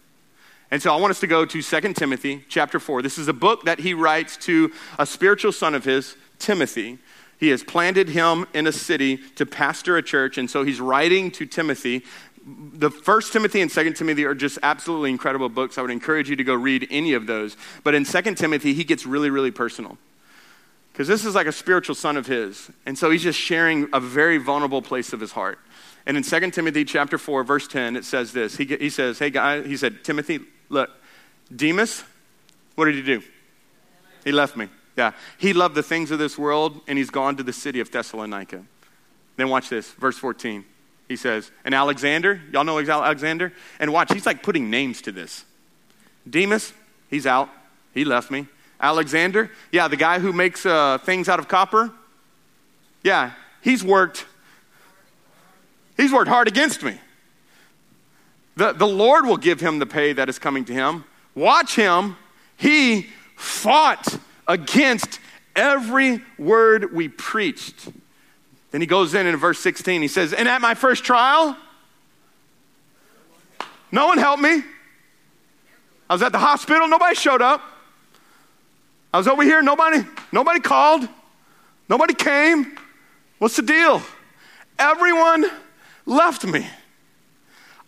[0.70, 3.02] And so I want us to go to 2 Timothy chapter 4.
[3.02, 6.98] This is a book that he writes to a spiritual son of his, Timothy.
[7.38, 11.30] He has planted him in a city to pastor a church, and so he's writing
[11.32, 12.04] to Timothy.
[12.46, 15.76] The first Timothy and Second Timothy are just absolutely incredible books.
[15.76, 17.56] I would encourage you to go read any of those.
[17.84, 19.98] But in Second Timothy, he gets really, really personal.
[20.92, 22.70] Because this is like a spiritual son of his.
[22.84, 25.58] And so he's just sharing a very vulnerable place of his heart.
[26.04, 28.56] And in 2 Timothy chapter 4, verse 10, it says this.
[28.56, 30.90] He, he says, Hey, guy, he said, Timothy, look,
[31.54, 32.04] Demas,
[32.74, 33.22] what did he do?
[34.24, 34.68] He left me.
[34.96, 35.12] Yeah.
[35.38, 38.64] He loved the things of this world, and he's gone to the city of Thessalonica.
[39.36, 40.64] Then watch this, verse 14.
[41.08, 43.52] He says, And Alexander, y'all know Alexander?
[43.78, 45.44] And watch, he's like putting names to this.
[46.28, 46.72] Demas,
[47.08, 47.48] he's out.
[47.94, 48.46] He left me.
[48.82, 51.92] Alexander, yeah, the guy who makes uh, things out of copper.
[53.04, 54.26] Yeah, he's worked.
[55.96, 56.98] He's worked hard against me.
[58.56, 61.04] The, the Lord will give him the pay that is coming to him.
[61.34, 62.16] Watch him.
[62.56, 64.18] He fought
[64.48, 65.20] against
[65.54, 67.88] every word we preached.
[68.72, 70.02] Then he goes in in verse 16.
[70.02, 71.56] He says, And at my first trial,
[73.92, 74.62] no one helped me.
[76.10, 77.62] I was at the hospital, nobody showed up.
[79.12, 81.06] I was over here, nobody, nobody called,
[81.88, 82.78] nobody came.
[83.38, 84.02] What's the deal?
[84.78, 85.44] Everyone
[86.06, 86.66] left me.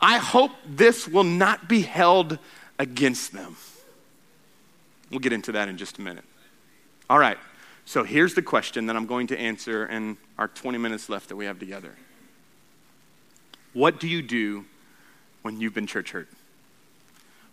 [0.00, 2.38] I hope this will not be held
[2.78, 3.56] against them.
[5.10, 6.24] We'll get into that in just a minute.
[7.08, 7.38] All right,
[7.84, 11.36] so here's the question that I'm going to answer in our 20 minutes left that
[11.36, 11.94] we have together.
[13.72, 14.64] What do you do
[15.42, 16.28] when you've been church hurt?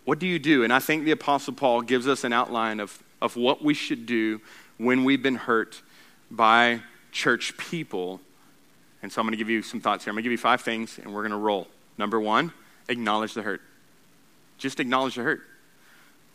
[0.05, 0.63] What do you do?
[0.63, 4.05] And I think the Apostle Paul gives us an outline of, of what we should
[4.05, 4.41] do
[4.77, 5.81] when we've been hurt
[6.29, 8.19] by church people.
[9.03, 10.11] And so I'm going to give you some thoughts here.
[10.11, 11.67] I'm going to give you five things, and we're going to roll.
[11.97, 12.51] Number one,
[12.87, 13.61] acknowledge the hurt.
[14.57, 15.41] Just acknowledge the hurt.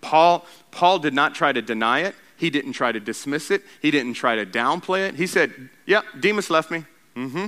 [0.01, 2.15] Paul, Paul did not try to deny it.
[2.37, 3.63] He didn't try to dismiss it.
[3.81, 5.15] He didn't try to downplay it.
[5.15, 6.85] He said, Yeah, Demas left me.
[7.17, 7.47] Mm-hmm.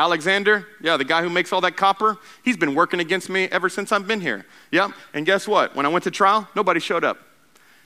[0.00, 3.68] Alexander, yeah, the guy who makes all that copper, he's been working against me ever
[3.68, 4.46] since I've been here.
[4.70, 4.92] Yep.
[5.12, 5.76] And guess what?
[5.76, 7.18] When I went to trial, nobody showed up.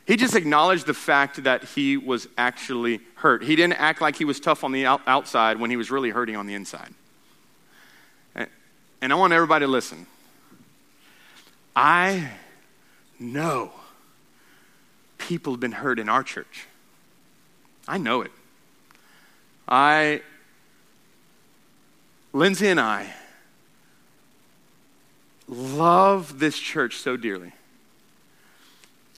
[0.06, 3.42] He just acknowledged the fact that he was actually hurt.
[3.42, 6.36] He didn't act like he was tough on the outside when he was really hurting
[6.36, 6.94] on the inside.
[8.36, 10.06] And I want everybody to listen.
[11.74, 12.30] I
[13.18, 13.72] know
[15.18, 16.66] people have been hurt in our church.
[17.88, 18.30] I know it.
[19.68, 20.22] I,
[22.34, 23.14] Lindsay and I,
[25.46, 27.52] love this church so dearly.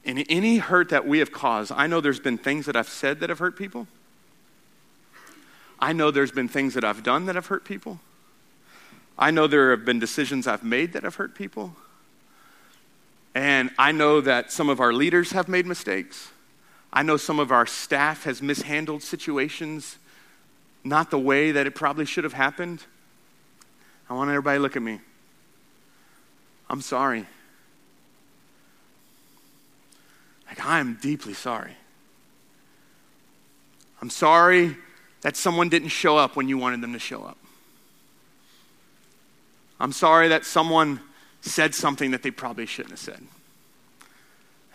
[0.04, 3.20] And any hurt that we have caused, I know there's been things that I've said
[3.20, 3.88] that have hurt people.
[5.80, 8.00] I know there's been things that I've done that have hurt people.
[9.18, 11.74] I know there have been decisions I've made that have hurt people.
[13.34, 16.28] And I know that some of our leaders have made mistakes.
[16.92, 19.96] I know some of our staff has mishandled situations
[20.84, 22.84] not the way that it probably should have happened.
[24.08, 25.00] I want everybody to look at me.
[26.68, 27.26] I'm sorry.
[30.48, 31.72] Like, I am deeply sorry.
[34.00, 34.76] I'm sorry
[35.22, 37.38] that someone didn't show up when you wanted them to show up.
[39.80, 41.00] I'm sorry that someone
[41.40, 43.22] said something that they probably shouldn't have said.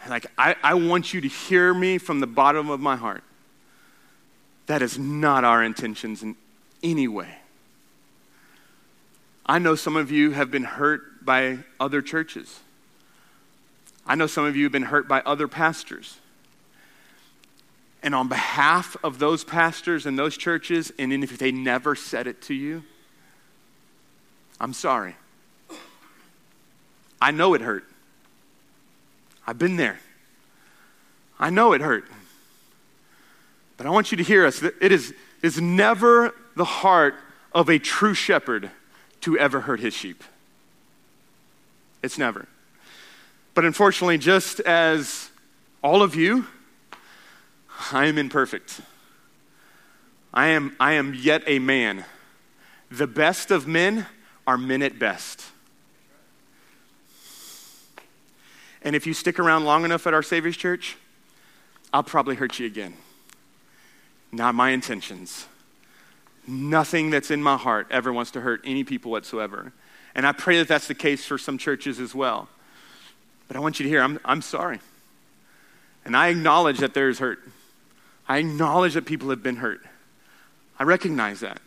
[0.10, 3.24] Like, I, I want you to hear me from the bottom of my heart.
[4.66, 6.36] That is not our intentions in
[6.82, 7.41] any way.
[9.52, 12.62] I know some of you have been hurt by other churches.
[14.08, 16.20] I know some of you have been hurt by other pastors.
[18.02, 22.42] And on behalf of those pastors and those churches, and if they never said it
[22.44, 22.84] to you,
[24.58, 25.18] I'm sorry.
[27.22, 27.84] I know it hurt.
[29.46, 30.00] I've been there.
[31.38, 32.06] I know it hurt.
[33.76, 34.64] But I want you to hear us.
[34.64, 37.16] It is, is never the heart
[37.52, 38.72] of a true shepherd
[39.22, 40.24] to ever hurt his sheep.
[42.04, 42.48] It's never.
[43.54, 45.30] But unfortunately, just as
[45.84, 46.48] all of you,
[47.92, 48.82] I am imperfect.
[50.34, 52.06] I am, I am yet a man.
[52.90, 54.06] The best of men
[54.48, 55.46] are men at best.
[58.82, 60.98] And if you stick around long enough at our Savior's church,
[61.94, 62.94] I'll probably hurt you again.
[64.32, 65.46] Not my intentions.
[66.48, 69.74] Nothing that's in my heart ever wants to hurt any people whatsoever.
[70.16, 72.50] And I pray that that's the case for some churches as well.
[73.48, 74.80] But I want you to hear I'm, I'm sorry.
[76.04, 77.40] And I acknowledge that there is hurt.
[78.28, 79.82] I acknowledge that people have been hurt.
[80.80, 81.60] I recognize that.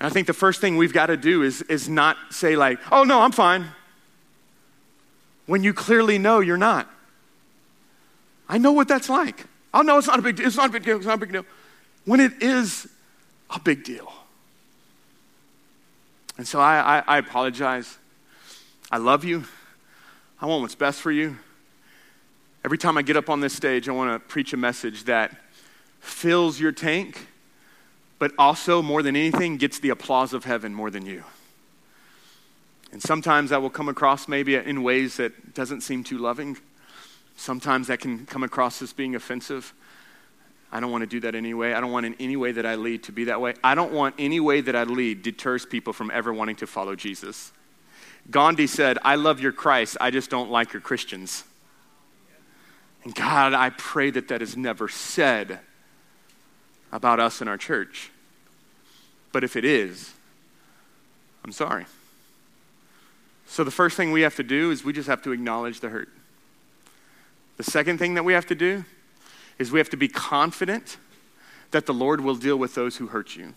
[0.00, 2.78] And I think the first thing we've got to do is, is not say, like,
[2.90, 3.66] oh, no, I'm fine.
[5.46, 6.88] When you clearly know you're not.
[8.48, 9.46] I know what that's like.
[9.74, 10.46] Oh, no, it's not a big deal.
[10.46, 10.96] It's not a big deal.
[10.96, 11.44] It's not a big deal.
[12.04, 12.88] When it is
[13.54, 14.12] a big deal.
[16.38, 17.98] And so I, I, I apologize.
[18.90, 19.44] I love you.
[20.40, 21.38] I want what's best for you.
[22.64, 25.36] Every time I get up on this stage, I want to preach a message that
[26.00, 27.26] fills your tank,
[28.18, 31.24] but also, more than anything, gets the applause of heaven more than you.
[32.92, 36.56] And sometimes that will come across maybe in ways that doesn't seem too loving.
[37.36, 39.72] Sometimes that can come across as being offensive.
[40.72, 41.74] I don't want to do that anyway.
[41.74, 43.54] I don't want in any way that I lead to be that way.
[43.62, 46.96] I don't want any way that I lead deters people from ever wanting to follow
[46.96, 47.52] Jesus.
[48.30, 51.44] Gandhi said, I love your Christ, I just don't like your Christians.
[53.04, 55.58] And God, I pray that that is never said
[56.90, 58.10] about us in our church.
[59.32, 60.12] But if it is,
[61.44, 61.84] I'm sorry.
[63.46, 65.90] So the first thing we have to do is we just have to acknowledge the
[65.90, 66.08] hurt.
[67.56, 68.84] The second thing that we have to do
[69.58, 70.96] is we have to be confident
[71.70, 73.54] that the Lord will deal with those who hurt you.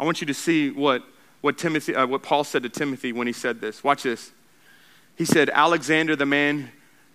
[0.00, 1.02] I want you to see what,
[1.40, 3.82] what, Timothy, uh, what Paul said to Timothy when he said this.
[3.82, 4.32] Watch this.
[5.16, 6.70] He said, Alexander, the man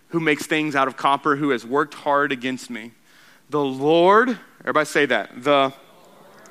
[0.09, 2.91] who makes things out of copper, who has worked hard against me.
[3.49, 5.43] The Lord, everybody say that.
[5.43, 5.73] The,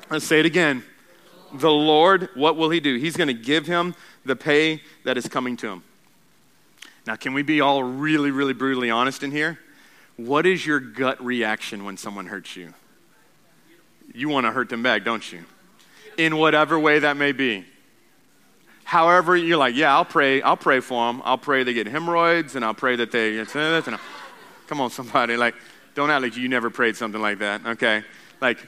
[0.09, 0.83] let's say it again.
[1.53, 2.97] The Lord, what will he do?
[2.97, 5.83] He's going to give him the pay that is coming to him.
[7.05, 9.59] Now, can we be all really, really brutally honest in here?
[10.17, 12.73] What is your gut reaction when someone hurts you?
[14.13, 15.43] You want to hurt them back, don't you?
[16.17, 17.65] In whatever way that may be.
[18.83, 20.41] However, you're like, yeah, I'll pray.
[20.41, 21.21] I'll pray for them.
[21.25, 23.43] I'll pray they get hemorrhoids, and I'll pray that they.
[24.67, 25.35] Come on, somebody.
[25.35, 25.55] Like,
[25.95, 27.65] don't act like you never prayed something like that.
[27.65, 28.03] Okay,
[28.41, 28.59] like,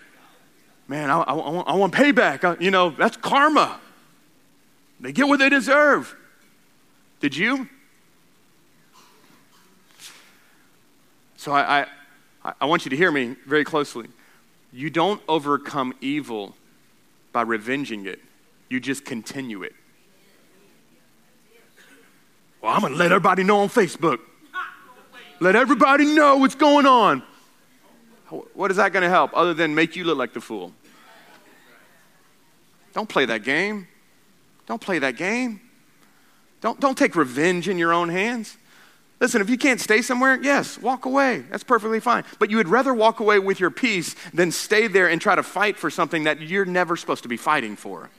[0.87, 2.43] man, I, I, I want, I want payback.
[2.43, 3.79] I, you know, that's karma.
[4.99, 6.15] They get what they deserve.
[7.19, 7.69] Did you?
[11.45, 11.85] So I,
[12.43, 14.07] I, I want you to hear me very closely.
[14.73, 16.55] You don't overcome evil
[17.33, 18.19] by revenging it,
[18.67, 19.75] you just continue it.
[22.63, 24.17] Well, I'm going to let everybody know on Facebook.
[25.39, 27.21] Let everybody know what's going on.
[28.55, 30.73] What is that going to help other than make you look like the fool?
[32.93, 33.87] Don't play that game.
[34.65, 35.61] Don't play that game.
[36.61, 38.57] Don't, don't take revenge in your own hands.
[39.25, 41.39] Listen, if you can't stay somewhere, yes, walk away.
[41.49, 42.25] That's perfectly fine.
[42.37, 45.41] But you would rather walk away with your peace than stay there and try to
[45.41, 48.11] fight for something that you're never supposed to be fighting for.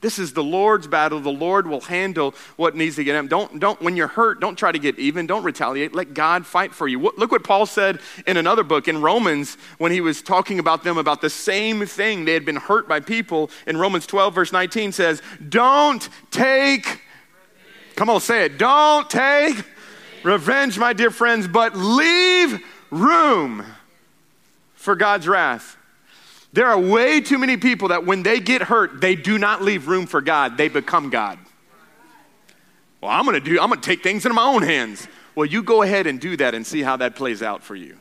[0.00, 1.20] This is the Lord's battle.
[1.20, 3.26] The Lord will handle what needs to get done.
[3.26, 5.26] Don't, don't, when you're hurt, don't try to get even.
[5.26, 5.94] Don't retaliate.
[5.94, 6.98] Let God fight for you.
[6.98, 10.96] Look what Paul said in another book in Romans when he was talking about them
[10.96, 12.24] about the same thing.
[12.24, 13.50] They had been hurt by people.
[13.66, 17.02] In Romans 12, verse 19 says, Don't take,
[17.94, 18.56] come on, say it.
[18.56, 19.62] Don't take
[20.22, 23.64] Revenge, my dear friends, but leave room
[24.74, 25.76] for God's wrath.
[26.52, 29.86] There are way too many people that when they get hurt, they do not leave
[29.88, 30.56] room for God.
[30.56, 31.38] They become God.
[33.00, 35.06] Well, I'm going to do I'm going to take things into my own hands.
[35.34, 37.96] Well, you go ahead and do that and see how that plays out for you.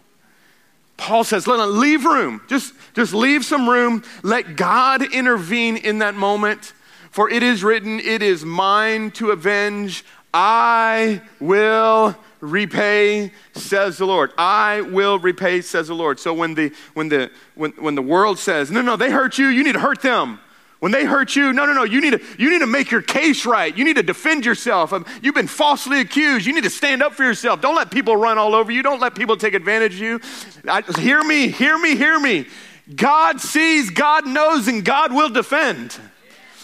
[0.97, 2.41] Paul says, leave room.
[2.49, 4.03] Just, just leave some room.
[4.21, 6.73] Let God intervene in that moment.
[7.12, 10.03] For it is written, it is mine to avenge.
[10.34, 14.32] I will repay, says the Lord.
[14.38, 16.20] I will repay, says the Lord.
[16.20, 19.48] So when the, when the, when, when the world says, no, no, they hurt you,
[19.48, 20.39] you need to hurt them.
[20.80, 23.02] When they hurt you, no, no, no, you need to, you need to make your
[23.02, 23.76] case right.
[23.78, 24.94] You need to defend yourself.
[24.94, 26.46] Um, you've been falsely accused.
[26.46, 27.60] You need to stand up for yourself.
[27.60, 28.82] Don't let people run all over you.
[28.82, 30.22] Don't let people take advantage of you.
[30.65, 32.48] I, hear me, hear me, hear me.
[32.96, 36.00] God sees, God knows, and God will defend.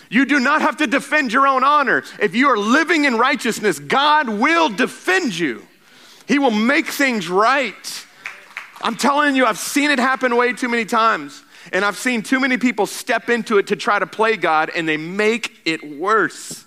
[0.09, 2.03] You do not have to defend your own honor.
[2.19, 5.65] If you are living in righteousness, God will defend you.
[6.27, 8.05] He will make things right.
[8.81, 11.43] I'm telling you, I've seen it happen way too many times.
[11.73, 14.87] And I've seen too many people step into it to try to play God, and
[14.87, 16.65] they make it worse.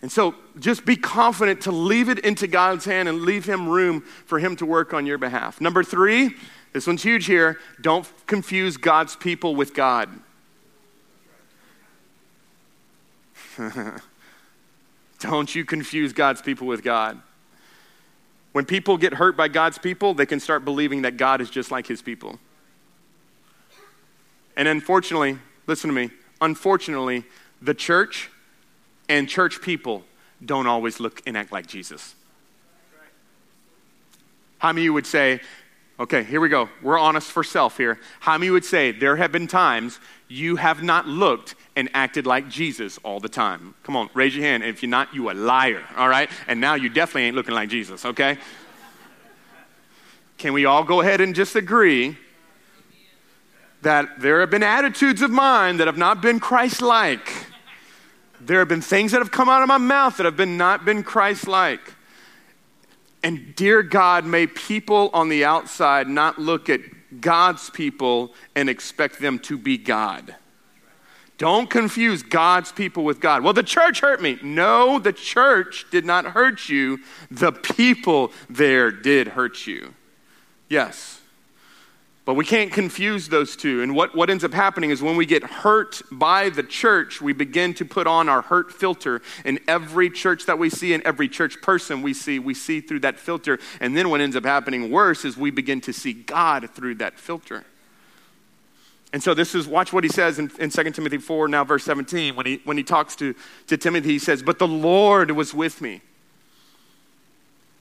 [0.00, 4.02] And so just be confident to leave it into God's hand and leave Him room
[4.26, 5.60] for Him to work on your behalf.
[5.60, 6.36] Number three,
[6.72, 10.08] this one's huge here don't confuse God's people with God.
[15.18, 17.20] Don't you confuse God's people with God.
[18.52, 21.70] When people get hurt by God's people, they can start believing that God is just
[21.70, 22.38] like his people.
[24.56, 27.24] And unfortunately, listen to me, unfortunately,
[27.62, 28.30] the church
[29.08, 30.04] and church people
[30.44, 32.14] don't always look and act like Jesus.
[34.58, 35.40] How many of you would say,
[36.00, 36.68] okay, here we go.
[36.82, 37.98] We're honest for self here.
[38.20, 42.48] How many would say there have been times you have not looked and acted like
[42.48, 43.74] Jesus all the time?
[43.82, 44.62] Come on, raise your hand.
[44.62, 46.30] If you're not, you a liar, all right?
[46.46, 48.38] And now you definitely ain't looking like Jesus, okay?
[50.36, 52.16] Can we all go ahead and just agree
[53.82, 57.46] that there have been attitudes of mine that have not been Christ like?
[58.40, 60.84] There have been things that have come out of my mouth that have been not
[60.84, 61.94] been Christ like.
[63.22, 66.80] And dear God, may people on the outside not look at
[67.20, 70.36] God's people and expect them to be God.
[71.36, 73.44] Don't confuse God's people with God.
[73.44, 74.38] Well, the church hurt me.
[74.42, 76.98] No, the church did not hurt you.
[77.30, 79.94] The people there did hurt you.
[80.68, 81.17] Yes.
[82.28, 83.80] But we can't confuse those two.
[83.80, 87.32] And what, what ends up happening is when we get hurt by the church, we
[87.32, 89.22] begin to put on our hurt filter.
[89.46, 93.00] And every church that we see and every church person we see, we see through
[93.00, 93.58] that filter.
[93.80, 97.18] And then what ends up happening worse is we begin to see God through that
[97.18, 97.64] filter.
[99.10, 101.84] And so this is, watch what he says in, in 2 Timothy 4, now verse
[101.84, 102.36] 17.
[102.36, 103.34] When he, when he talks to,
[103.68, 106.02] to Timothy, he says, But the Lord was with me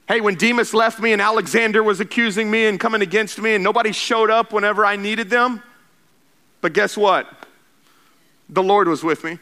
[0.07, 3.63] Hey, when Demas left me and Alexander was accusing me and coming against me and
[3.63, 5.61] nobody showed up whenever I needed them,
[6.61, 7.27] but guess what?
[8.47, 9.37] The Lord was with me.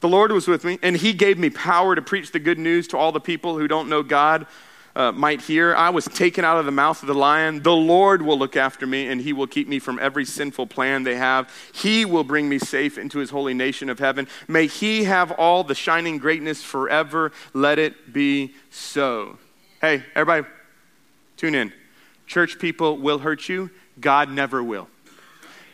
[0.00, 2.86] The Lord was with me, and He gave me power to preach the good news
[2.88, 4.46] to all the people who don't know God
[4.94, 5.74] uh, might hear.
[5.74, 7.62] I was taken out of the mouth of the lion.
[7.62, 11.02] The Lord will look after me, and He will keep me from every sinful plan
[11.02, 11.50] they have.
[11.72, 14.28] He will bring me safe into His holy nation of heaven.
[14.48, 17.32] May He have all the shining greatness forever.
[17.54, 19.38] Let it be so.
[19.80, 20.46] Hey, everybody,
[21.36, 21.72] tune in.
[22.26, 23.70] Church people will hurt you,
[24.00, 24.88] God never will.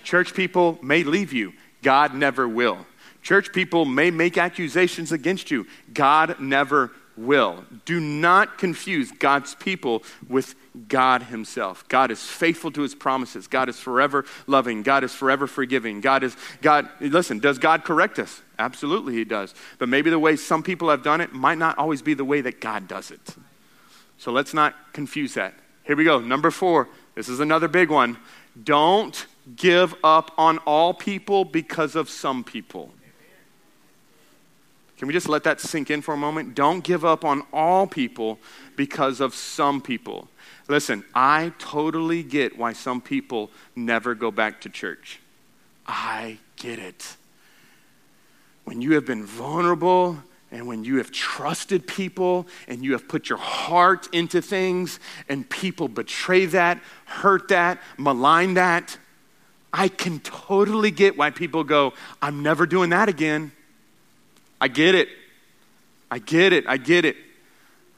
[0.03, 2.85] Church people may leave you, God never will.
[3.23, 7.65] Church people may make accusations against you, God never will.
[7.85, 10.57] Do not confuse God's people with
[10.89, 11.87] God Himself.
[11.87, 13.47] God is faithful to His promises.
[13.47, 14.83] God is forever loving.
[14.83, 16.01] God is forever forgiving.
[16.01, 18.43] God is, God, listen, does God correct us?
[18.59, 19.55] Absolutely, He does.
[19.79, 22.41] But maybe the way some people have done it might not always be the way
[22.41, 23.37] that God does it.
[24.23, 25.53] So let's not confuse that.
[25.83, 26.21] Here we go.
[26.21, 26.89] Number four.
[27.17, 28.17] This is another big one.
[28.63, 32.95] Don't give up on all people because of some people.
[34.97, 36.55] Can we just let that sink in for a moment?
[36.55, 38.39] Don't give up on all people
[38.77, 40.29] because of some people.
[40.69, 45.19] Listen, I totally get why some people never go back to church.
[45.85, 47.17] I get it.
[48.63, 50.23] When you have been vulnerable
[50.53, 55.49] and when you have trusted people and you have put your heart into things and
[55.49, 58.99] people betray that, hurt that, malign that,
[59.73, 63.53] I can totally get why people go, I'm never doing that again.
[64.61, 65.09] I get it.
[66.11, 66.67] I get it.
[66.69, 67.17] I get it.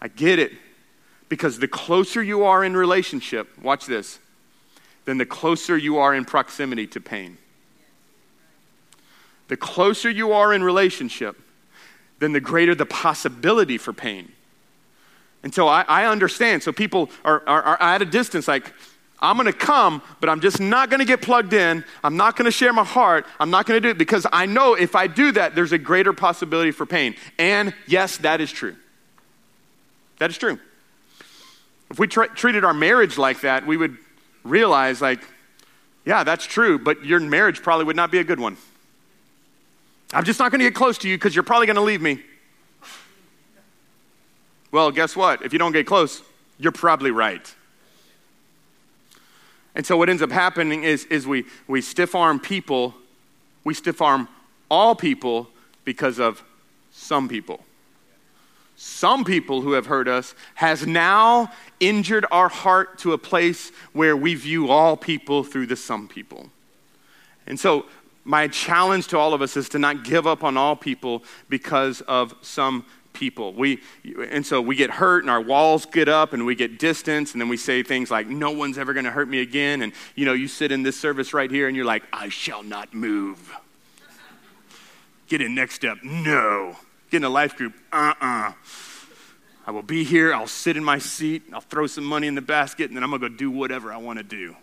[0.01, 0.53] I get it.
[1.29, 4.21] Because the closer you are in relationship, watch this,
[5.07, 7.37] then the closer you are in proximity to pain.
[9.49, 11.37] The closer you are in relationship,
[12.25, 14.33] then the greater the possibility for pain.
[15.43, 16.62] And so I, I understand.
[16.62, 18.72] So people are, are, are at a distance, like,
[19.20, 21.85] I'm to come, but I'm just not to get plugged in.
[22.03, 23.27] I'm not to share my heart.
[23.39, 26.12] I'm not to do it because I know if I do that, there's a greater
[26.12, 27.14] possibility for pain.
[27.39, 28.77] And yes, that is true.
[30.18, 30.59] That is true.
[31.91, 33.97] If we tra- treated our marriage like that, we would
[34.43, 35.20] realize, like,
[36.05, 38.57] yeah, that's true, but your marriage probably would not be a good one.
[40.15, 42.01] I'm just not going to get close to you because you're probably going to leave
[42.01, 42.23] me.
[44.71, 45.43] Well, guess what?
[45.43, 46.23] If you don't get close,
[46.59, 47.55] you're probably right.
[49.75, 52.95] And so what ends up happening is, is we, we stiff arm people,
[53.65, 54.29] we stiff arm
[54.71, 55.49] all people
[55.85, 56.45] because of
[56.93, 57.65] some people.
[58.77, 61.51] Some people who have hurt us has now
[61.81, 66.51] injured our heart to a place where we view all people through the some people.
[67.47, 67.87] And so
[68.25, 72.01] my challenge to all of us is to not give up on all people because
[72.03, 73.53] of some people.
[73.53, 73.81] We,
[74.31, 77.41] and so we get hurt and our walls get up and we get distance and
[77.41, 79.83] then we say things like, no one's ever going to hurt me again.
[79.83, 82.62] And, you know, you sit in this service right here and you're like, I shall
[82.62, 83.55] not move.
[85.29, 85.99] Get in next step.
[86.03, 86.77] No.
[87.11, 87.75] Get in a life group.
[87.93, 88.53] Uh-uh.
[89.66, 90.35] I will be here.
[90.35, 91.43] I'll sit in my seat.
[91.53, 93.93] I'll throw some money in the basket and then I'm going to go do whatever
[93.93, 94.57] I want to do.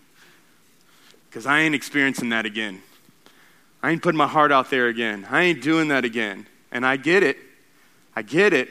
[1.30, 2.82] Because I ain't experiencing that again.
[3.84, 5.28] I ain't putting my heart out there again.
[5.30, 6.46] I ain't doing that again.
[6.72, 7.38] And I get it.
[8.16, 8.70] I get it.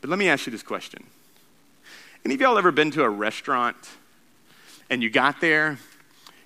[0.00, 1.04] But let me ask you this question.
[2.24, 3.76] Any of y'all ever been to a restaurant
[4.90, 5.78] and you got there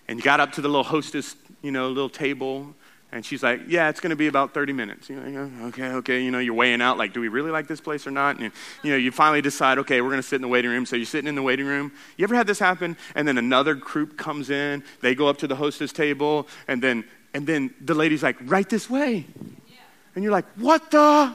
[0.06, 2.74] and you got up to the little hostess, you know, little table
[3.10, 5.08] and she's like, Yeah, it's going to be about 30 minutes.
[5.08, 6.22] You're like, Okay, okay.
[6.22, 8.38] You know, you're weighing out, like, do we really like this place or not?
[8.38, 8.52] And,
[8.82, 10.84] you know, you finally decide, okay, we're going to sit in the waiting room.
[10.84, 11.92] So you're sitting in the waiting room.
[12.16, 12.96] You ever had this happen?
[13.14, 17.04] And then another group comes in, they go up to the hostess table, and then,
[17.32, 19.26] and then the lady's like, Right this way.
[19.68, 19.76] Yeah.
[20.14, 20.98] And you're like, What the?
[20.98, 21.34] Yeah.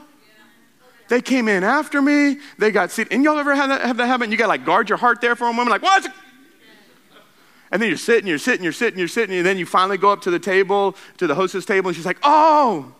[1.08, 2.38] They came in after me.
[2.56, 3.12] They got seated.
[3.12, 4.30] And y'all ever have that, have that happen?
[4.30, 6.06] You got to like guard your heart there for a moment, like, What's
[7.74, 10.12] and then you're sitting, you're sitting, you're sitting, you're sitting, and then you finally go
[10.12, 12.94] up to the table, to the hostess table, and she's like, oh,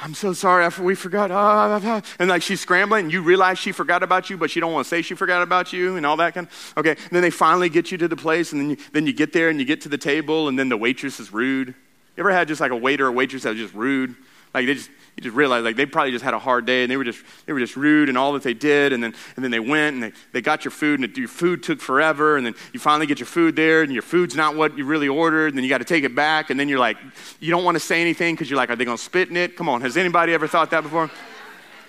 [0.00, 1.32] I'm so sorry, we forgot.
[1.32, 4.72] Uh, and like she's scrambling, and you realize she forgot about you, but she don't
[4.72, 6.74] want to say she forgot about you and all that kind of.
[6.76, 9.12] Okay, and then they finally get you to the place, and then you, then you
[9.12, 11.70] get there and you get to the table, and then the waitress is rude.
[11.70, 11.74] You
[12.18, 14.14] ever had just like a waiter or waitress that was just rude?
[14.54, 16.90] Like they just you just realize like they probably just had a hard day and
[16.90, 19.44] they were just they were just rude and all that they did and then and
[19.44, 22.46] then they went and they, they got your food and your food took forever and
[22.46, 25.48] then you finally get your food there and your food's not what you really ordered
[25.48, 26.96] and then you got to take it back and then you're like
[27.40, 29.36] you don't want to say anything because you're like are they going to spit in
[29.36, 31.10] it come on has anybody ever thought that before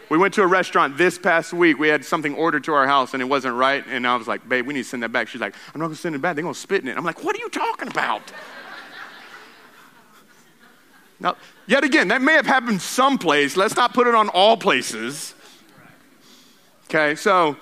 [0.10, 1.78] we went to a restaurant this past week.
[1.78, 3.86] We had something ordered to our house and it wasn't right.
[3.88, 5.28] And I was like, babe, we need to send that back.
[5.28, 6.36] She's like, I'm not going to send it back.
[6.36, 6.98] They're going to spit in it.
[6.98, 8.24] I'm like, what are you talking about?
[11.20, 11.36] Now,
[11.70, 13.56] Yet again, that may have happened someplace.
[13.56, 15.36] Let's not put it on all places.
[16.86, 17.56] Okay, so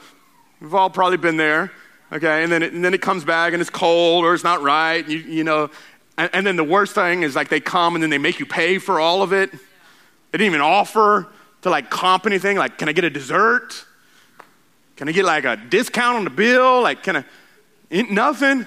[0.61, 1.73] we've all probably been there.
[2.13, 4.61] Okay, and then it, and then it comes back and it's cold or it's not
[4.61, 5.05] right.
[5.05, 5.69] You, you know,
[6.17, 8.45] and, and then the worst thing is like they come and then they make you
[8.45, 9.51] pay for all of it.
[9.51, 9.57] They
[10.37, 11.27] didn't even offer
[11.63, 12.55] to like comp anything.
[12.55, 13.83] Like, can I get a dessert?
[14.95, 16.81] Can I get like a discount on the bill?
[16.81, 17.25] Like, can I?
[17.91, 18.65] Nothing.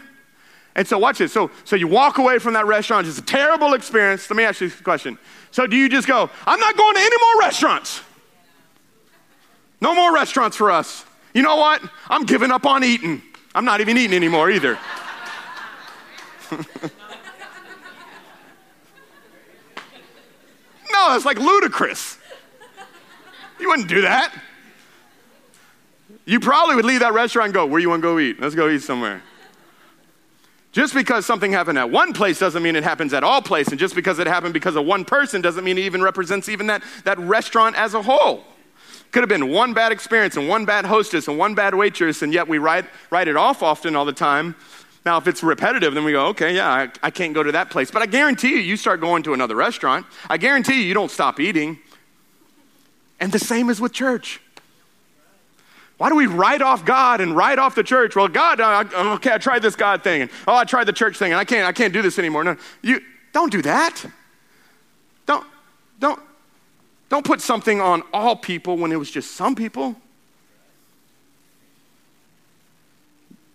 [0.76, 1.32] And so watch this.
[1.32, 3.06] So, so you walk away from that restaurant.
[3.06, 4.30] It's a terrible experience.
[4.30, 5.18] Let me ask you a question.
[5.50, 8.02] So do you just go, I'm not going to any more restaurants?
[9.80, 11.04] No more restaurants for us.
[11.34, 11.82] You know what?
[12.08, 13.22] I'm giving up on eating.
[13.54, 14.78] I'm not even eating anymore either.
[16.52, 16.58] no,
[20.92, 22.18] that's like ludicrous.
[23.58, 24.34] You wouldn't do that.
[26.24, 28.40] You probably would leave that restaurant and go, Where you want to go eat?
[28.40, 29.22] Let's go eat somewhere.
[30.72, 33.72] Just because something happened at one place doesn't mean it happens at all places.
[33.72, 36.68] And just because it happened because of one person doesn't mean it even represents even
[36.68, 38.44] that, that restaurant as a whole.
[39.10, 42.32] Could have been one bad experience and one bad hostess and one bad waitress, and
[42.32, 44.54] yet we write, write it off often all the time.
[45.04, 47.70] Now, if it's repetitive, then we go, okay, yeah, I, I can't go to that
[47.70, 47.90] place.
[47.90, 50.06] But I guarantee you, you start going to another restaurant.
[50.28, 51.78] I guarantee you, you don't stop eating.
[53.18, 54.40] And the same is with church.
[56.00, 58.16] Why do we write off God and write off the church?
[58.16, 58.84] Well, God, uh,
[59.16, 61.44] okay, I tried this God thing, and oh, I tried the church thing, and I
[61.44, 62.42] can't, I can't do this anymore.
[62.42, 63.02] No, you
[63.34, 64.06] don't do that.
[65.26, 65.46] Don't,
[65.98, 66.18] don't,
[67.10, 69.94] don't put something on all people when it was just some people.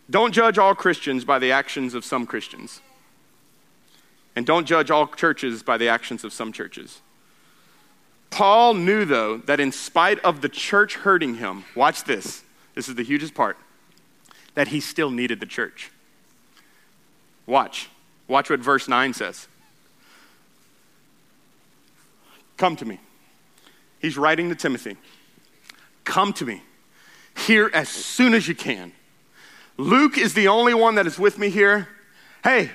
[0.08, 2.80] Don't judge all Christians by the actions of some Christians.
[4.36, 7.02] And don't judge all churches by the actions of some churches.
[8.30, 12.96] Paul knew, though, that in spite of the church hurting him, watch this, this is
[12.96, 13.58] the hugest part,
[14.56, 15.92] that he still needed the church.
[17.46, 17.90] Watch.
[18.28, 19.48] Watch what verse 9 says.
[22.58, 23.00] Come to me.
[24.00, 24.98] He's writing to Timothy.
[26.04, 26.62] Come to me
[27.36, 28.92] here as soon as you can.
[29.78, 31.88] Luke is the only one that is with me here.
[32.44, 32.72] Hey,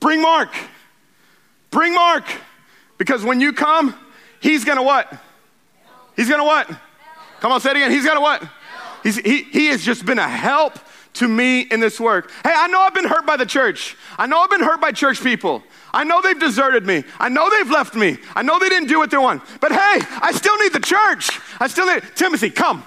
[0.00, 0.54] bring Mark.
[1.70, 2.24] Bring Mark.
[2.98, 3.94] Because when you come,
[4.42, 5.10] He's gonna what?
[6.16, 6.68] He's gonna what?
[7.40, 7.90] Come on, say it again.
[7.92, 8.42] He's gonna what?
[9.02, 10.78] He's, he, he has just been a help
[11.14, 12.30] to me in this work.
[12.42, 13.96] Hey, I know I've been hurt by the church.
[14.18, 15.62] I know I've been hurt by church people.
[15.94, 17.04] I know they've deserted me.
[17.20, 18.18] I know they've left me.
[18.34, 19.42] I know they didn't do what they want.
[19.60, 21.38] But hey, I still need the church.
[21.60, 22.82] I still need Timothy, come.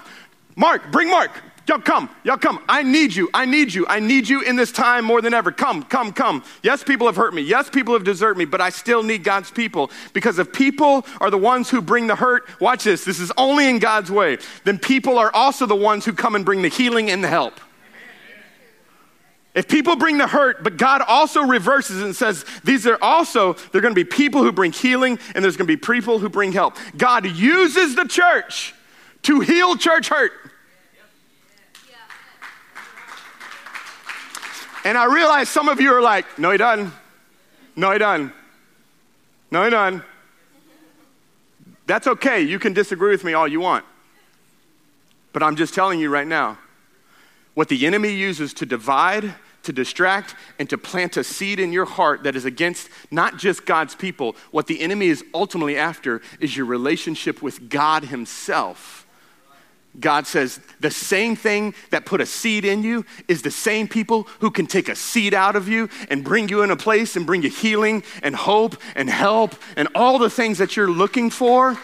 [0.56, 1.30] Mark, bring Mark.
[1.68, 2.08] Y'all come.
[2.22, 2.60] Y'all come.
[2.68, 3.28] I need you.
[3.34, 3.86] I need you.
[3.88, 5.50] I need you in this time more than ever.
[5.50, 6.44] Come, come, come.
[6.62, 7.42] Yes, people have hurt me.
[7.42, 9.90] Yes, people have deserted me, but I still need God's people.
[10.12, 13.68] Because if people are the ones who bring the hurt, watch this, this is only
[13.68, 17.10] in God's way, then people are also the ones who come and bring the healing
[17.10, 17.60] and the help.
[19.56, 23.80] If people bring the hurt, but God also reverses and says, these are also, they're
[23.80, 26.52] going to be people who bring healing and there's going to be people who bring
[26.52, 26.76] help.
[26.96, 28.74] God uses the church
[29.22, 30.30] to heal church hurt.
[34.86, 36.92] And I realize some of you are like, no, he doesn't.
[37.74, 38.32] No, he doesn't.
[39.50, 40.04] No, he doesn't.
[41.86, 42.42] That's okay.
[42.42, 43.84] You can disagree with me all you want.
[45.32, 46.58] But I'm just telling you right now
[47.54, 49.34] what the enemy uses to divide,
[49.64, 53.66] to distract, and to plant a seed in your heart that is against not just
[53.66, 54.36] God's people.
[54.52, 59.04] What the enemy is ultimately after is your relationship with God Himself.
[59.98, 64.24] God says the same thing that put a seed in you is the same people
[64.40, 67.24] who can take a seed out of you and bring you in a place and
[67.24, 71.78] bring you healing and hope and help and all the things that you're looking for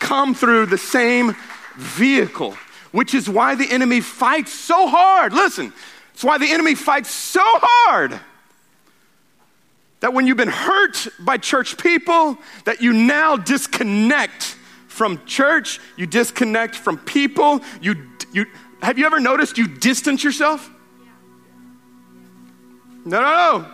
[0.00, 1.36] come through the same
[1.76, 2.56] vehicle,
[2.90, 5.32] which is why the enemy fights so hard.
[5.32, 5.72] Listen,
[6.14, 8.18] it's why the enemy fights so hard
[10.00, 14.56] that when you've been hurt by church people, that you now disconnect
[14.92, 18.46] from church, you disconnect from people, you, you
[18.82, 20.70] have you ever noticed you distance yourself?
[23.04, 23.72] No, no, no.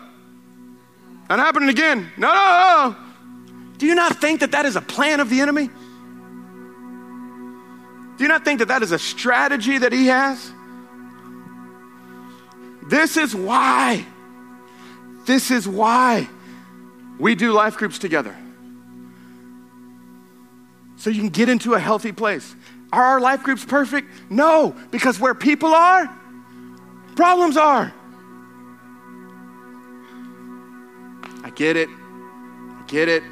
[1.28, 2.10] Not happening again.
[2.16, 2.96] No, no, no.
[3.76, 5.68] Do you not think that that is a plan of the enemy?
[8.16, 10.52] Do you not think that that is a strategy that he has?
[12.88, 14.04] This is why.
[15.26, 16.28] This is why
[17.18, 18.34] we do life groups together.
[20.98, 22.54] So you can get into a healthy place.
[22.92, 24.08] Are our life groups perfect?
[24.30, 26.12] No, because where people are,
[27.14, 27.94] problems are.
[31.44, 31.88] I get it.
[31.88, 33.22] I get it.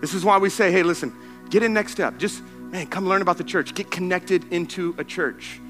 [0.00, 1.14] This is why we say, hey, listen,
[1.48, 2.18] get in next step.
[2.18, 3.74] Just, man, come learn about the church.
[3.74, 5.60] Get connected into a church.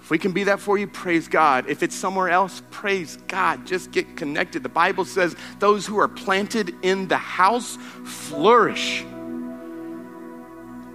[0.00, 1.68] If we can be that for you, praise God.
[1.68, 3.66] If it's somewhere else, praise God.
[3.66, 4.62] Just get connected.
[4.62, 9.04] The Bible says those who are planted in the house flourish.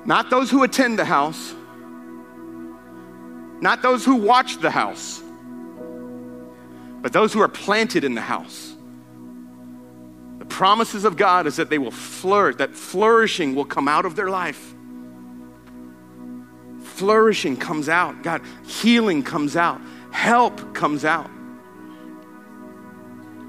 [0.07, 1.53] Not those who attend the house,
[3.59, 5.21] not those who watch the house,
[7.01, 8.73] but those who are planted in the house.
[10.39, 14.15] The promises of God is that they will flourish, that flourishing will come out of
[14.15, 14.73] their life.
[16.81, 18.23] Flourishing comes out.
[18.23, 19.81] God, healing comes out.
[20.11, 21.29] Help comes out.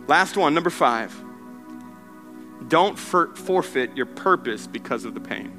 [0.09, 1.15] Last one, number five.
[2.67, 5.58] Don't for- forfeit your purpose because of the pain.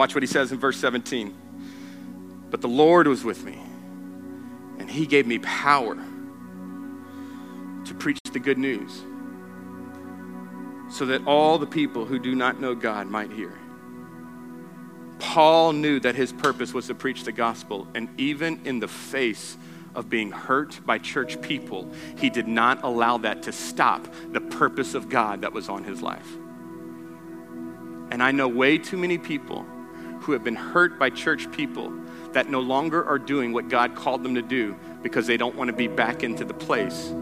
[0.00, 1.34] Watch what he says in verse 17.
[2.48, 3.58] But the Lord was with me,
[4.78, 5.94] and he gave me power
[7.84, 9.02] to preach the good news
[10.90, 13.52] so that all the people who do not know God might hear.
[15.18, 19.58] Paul knew that his purpose was to preach the gospel, and even in the face
[19.94, 24.94] of being hurt by church people, he did not allow that to stop the purpose
[24.94, 26.38] of God that was on his life.
[28.10, 29.66] And I know way too many people
[30.20, 31.92] who have been hurt by church people
[32.32, 35.68] that no longer are doing what God called them to do because they don't want
[35.68, 37.12] to be back into the place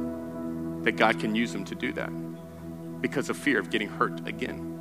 [0.82, 2.10] that God can use them to do that
[3.00, 4.74] because of fear of getting hurt again.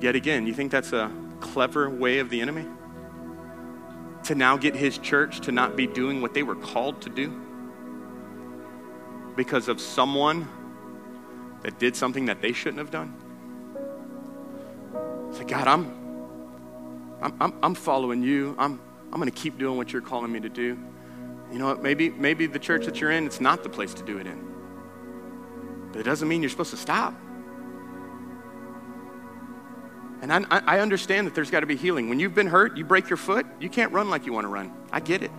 [0.00, 2.66] Yet again, you think that's a clever way of the enemy?
[4.24, 7.40] To now get his church to not be doing what they were called to do?
[9.36, 10.48] Because of someone
[11.62, 13.21] that did something that they shouldn't have done?
[15.32, 16.02] Say, God, I'm,
[17.40, 18.54] I'm, I'm, following you.
[18.58, 18.80] I'm,
[19.12, 20.78] I'm going to keep doing what you're calling me to do.
[21.50, 21.82] You know what?
[21.82, 24.52] Maybe, maybe the church that you're in, it's not the place to do it in.
[25.92, 27.14] But it doesn't mean you're supposed to stop.
[30.22, 32.08] And I, I understand that there's got to be healing.
[32.08, 34.48] When you've been hurt, you break your foot, you can't run like you want to
[34.48, 34.72] run.
[34.92, 35.32] I get it.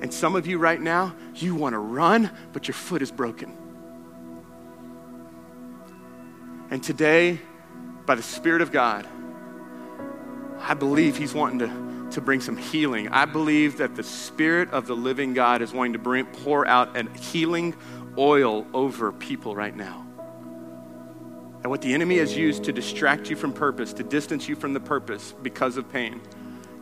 [0.00, 3.56] And some of you right now, you want to run, but your foot is broken.
[6.70, 7.40] And today,
[8.08, 9.06] by the Spirit of God,
[10.60, 13.08] I believe He's wanting to, to bring some healing.
[13.08, 16.96] I believe that the Spirit of the living God is wanting to bring, pour out
[16.96, 17.76] a healing
[18.16, 20.06] oil over people right now.
[21.62, 24.72] And what the enemy has used to distract you from purpose, to distance you from
[24.72, 26.22] the purpose because of pain,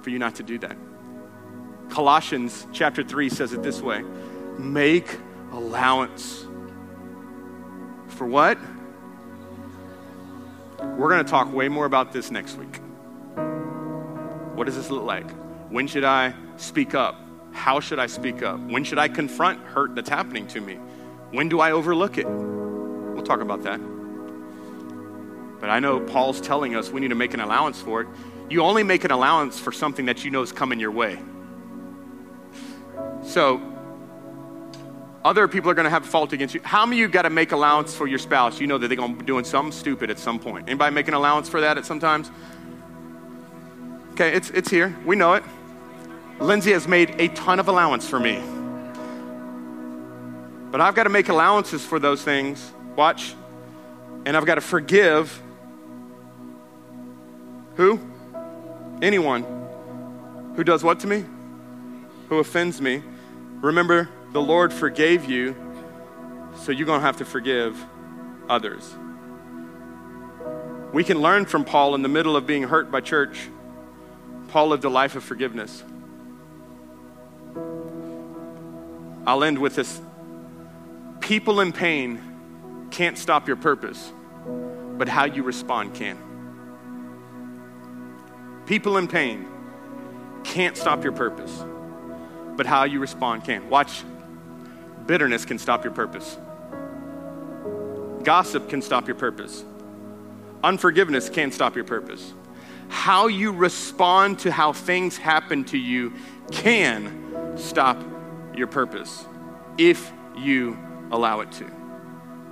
[0.03, 0.77] for you not to do that.
[1.89, 4.05] Colossians chapter 3 says it this way
[4.59, 5.18] Make
[5.51, 6.47] allowance.
[8.11, 8.59] For what?
[10.79, 12.81] We're going to talk way more about this next week.
[14.55, 15.31] What does this look like?
[15.70, 17.20] When should I speak up?
[17.53, 18.61] How should I speak up?
[18.61, 20.74] When should I confront hurt that's happening to me?
[21.31, 22.27] When do I overlook it?
[22.27, 23.81] We'll talk about that.
[25.61, 28.09] But I know Paul's telling us we need to make an allowance for it.
[28.51, 31.18] You only make an allowance for something that you know is coming your way.
[33.22, 33.61] So,
[35.27, 36.61] other people are going to have a fault against you.
[36.62, 38.61] How many of you got to make allowance for your spouse?
[38.61, 40.68] You know that they're going to be doing something stupid at some point.
[40.68, 42.31] Anybody make an allowance for that at sometimes?
[44.12, 44.97] Okay, it's, it's here.
[45.05, 45.43] We know it.
[46.39, 48.41] Lindsay has made a ton of allowance for me.
[50.70, 52.72] But I've got to make allowances for those things.
[52.95, 53.35] Watch.
[54.27, 55.43] And I've got to forgive
[57.74, 57.99] who?
[59.03, 59.43] Anyone
[60.55, 61.24] who does what to me?
[62.29, 63.03] Who offends me.
[63.61, 65.55] Remember, the Lord forgave you,
[66.57, 67.83] so you're going to have to forgive
[68.49, 68.95] others.
[70.93, 73.49] We can learn from Paul in the middle of being hurt by church.
[74.49, 75.83] Paul lived a life of forgiveness.
[79.27, 80.01] I'll end with this.
[81.20, 84.12] People in pain can't stop your purpose,
[84.97, 86.16] but how you respond can.
[88.66, 89.47] People in pain
[90.45, 91.64] can't stop your purpose,
[92.57, 93.68] but how you respond can.
[93.68, 94.05] Watch
[95.07, 96.37] Bitterness can stop your purpose.
[98.25, 99.65] Gossip can stop your purpose.
[100.65, 102.33] Unforgiveness can stop your purpose.
[102.89, 106.13] How you respond to how things happen to you
[106.51, 108.03] can stop
[108.55, 109.25] your purpose
[109.79, 110.77] if you
[111.13, 111.71] allow it to.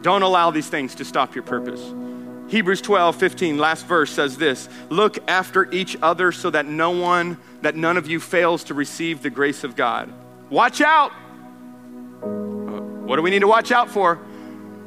[0.03, 1.93] Don't allow these things to stop your purpose.
[2.49, 7.39] Hebrews 12, 15, last verse says this Look after each other so that no one,
[7.63, 10.13] that none of you fails to receive the grace of God.
[10.51, 11.11] Watch out.
[12.25, 14.18] Uh, what do we need to watch out for?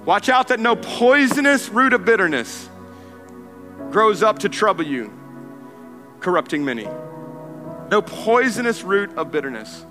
[0.05, 2.69] Watch out that no poisonous root of bitterness
[3.91, 5.11] grows up to trouble you,
[6.19, 6.88] corrupting many.
[7.89, 9.85] No poisonous root of bitterness.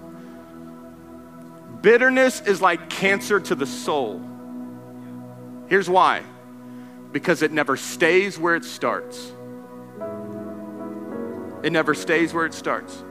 [1.82, 4.22] Bitterness is like cancer to the soul.
[5.68, 6.22] Here's why
[7.12, 9.32] because it never stays where it starts.
[11.62, 13.03] It never stays where it starts.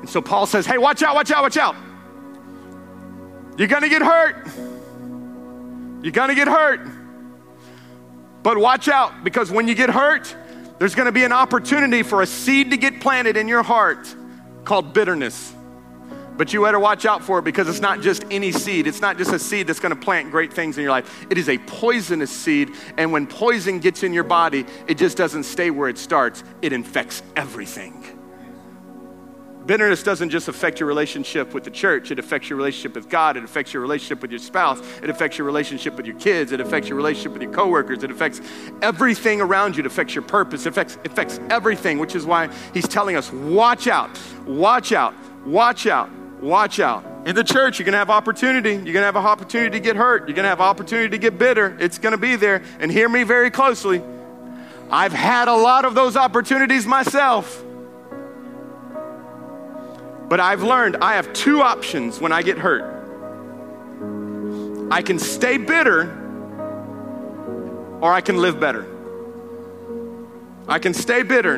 [0.00, 1.74] And so Paul says, hey, watch out, watch out, watch out.
[3.56, 4.48] You're gonna get hurt.
[6.02, 6.80] You're gonna get hurt.
[8.42, 10.34] But watch out because when you get hurt,
[10.78, 14.14] there's gonna be an opportunity for a seed to get planted in your heart
[14.64, 15.54] called bitterness.
[16.36, 18.86] But you better watch out for it because it's not just any seed.
[18.86, 21.26] It's not just a seed that's going to plant great things in your life.
[21.30, 22.70] It is a poisonous seed.
[22.96, 26.72] And when poison gets in your body, it just doesn't stay where it starts, it
[26.72, 28.21] infects everything.
[29.66, 33.36] Bitterness doesn't just affect your relationship with the church, it affects your relationship with God,
[33.36, 36.60] it affects your relationship with your spouse, it affects your relationship with your kids, it
[36.60, 38.40] affects your relationship with your coworkers, it affects
[38.82, 42.88] everything around you, it affects your purpose, it affects, affects everything, which is why he's
[42.88, 44.10] telling us watch out,
[44.46, 46.10] watch out, watch out
[46.42, 47.04] watch out.
[47.24, 48.72] In the church, you're to have opportunity.
[48.72, 50.28] You're to have an opportunity to get hurt.
[50.28, 51.76] You're to have opportunity to get bitter.
[51.78, 52.62] It's to be there.
[52.80, 54.02] And hear me very closely.
[54.90, 57.64] I've had a lot of those opportunities myself.
[60.32, 62.84] But I've learned I have two options when I get hurt.
[64.90, 66.10] I can stay bitter
[68.00, 68.86] or I can live better.
[70.66, 71.56] I can stay bitter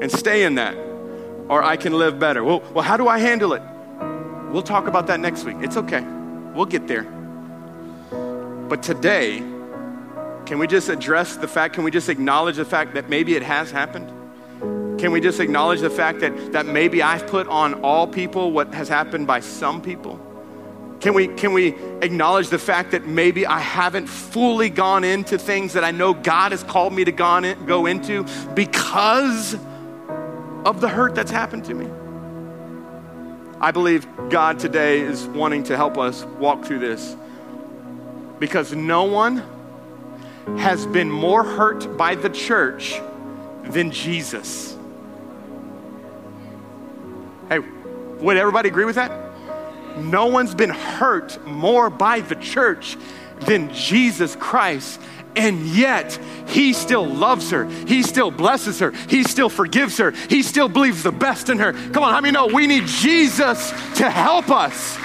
[0.00, 0.78] and stay in that,
[1.50, 2.42] or I can live better.
[2.42, 3.60] Well, well how do I handle it?
[4.50, 5.56] We'll talk about that next week.
[5.60, 6.00] It's okay.
[6.54, 7.02] We'll get there.
[8.70, 9.40] But today,
[10.46, 13.42] can we just address the fact, can we just acknowledge the fact that maybe it
[13.42, 14.10] has happened?
[15.00, 18.74] Can we just acknowledge the fact that, that maybe I've put on all people what
[18.74, 20.20] has happened by some people?
[21.00, 25.72] Can we, can we acknowledge the fact that maybe I haven't fully gone into things
[25.72, 29.54] that I know God has called me to go into because
[30.66, 31.88] of the hurt that's happened to me?
[33.58, 37.16] I believe God today is wanting to help us walk through this
[38.38, 39.42] because no one
[40.58, 43.00] has been more hurt by the church
[43.64, 44.76] than Jesus.
[48.20, 49.10] Would everybody agree with that?
[49.98, 52.96] No one's been hurt more by the church
[53.40, 55.00] than Jesus Christ.
[55.36, 56.18] And yet,
[56.48, 57.64] he still loves her.
[57.64, 58.90] He still blesses her.
[59.08, 60.10] He still forgives her.
[60.10, 61.72] He still believes the best in her.
[61.72, 64.98] Come on, how many know we need Jesus to help us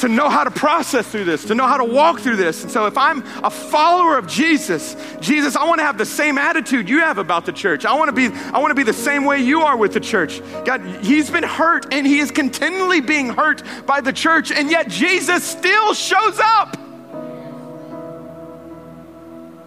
[0.00, 2.62] to know how to process through this, to know how to walk through this.
[2.62, 6.38] And so, if I'm a follower of Jesus, Jesus, I want to have the same
[6.38, 7.84] attitude you have about the church.
[7.84, 10.00] I want to be, I want to be the same way you are with the
[10.00, 10.40] church.
[10.64, 14.88] God, He's been hurt, and He is continually being hurt by the church, and yet
[14.88, 16.76] Jesus still shows up.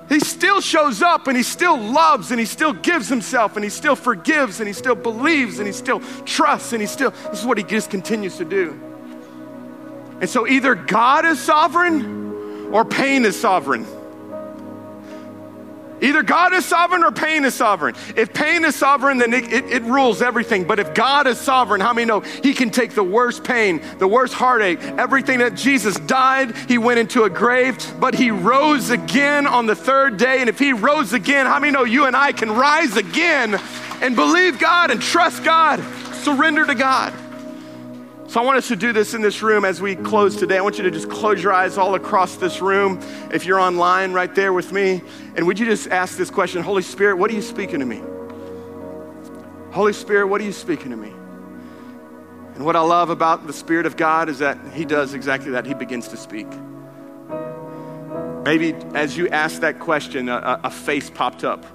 [0.10, 3.70] He still shows up and he still loves and he still gives himself and he
[3.70, 7.46] still forgives and he still believes and he still trusts and he still, this is
[7.46, 8.80] what he just continues to do.
[10.22, 13.86] And so either God is sovereign or pain is sovereign.
[16.02, 17.96] Either God is sovereign or pain is sovereign.
[18.16, 20.64] If pain is sovereign, then it, it, it, rules everything.
[20.64, 24.08] But if God is sovereign, how many know He can take the worst pain, the
[24.08, 29.46] worst heartache, everything that Jesus died, He went into a grave, but He rose again
[29.46, 30.40] on the third day.
[30.40, 33.60] And if He rose again, how many know you and I can rise again
[34.02, 37.14] and believe God and trust God, surrender to God?
[38.30, 40.60] So I want us to do this in this room as we close today.
[40.60, 43.00] I want you to just close your eyes all across this room.
[43.34, 45.02] If you're online right there with me,
[45.36, 48.04] and would you just ask this question Holy Spirit, what are you speaking to me?
[49.72, 51.10] Holy Spirit, what are you speaking to me?
[52.54, 55.66] And what I love about the Spirit of God is that He does exactly that.
[55.66, 56.46] He begins to speak.
[58.46, 61.66] Maybe as you ask that question, a, a face popped up.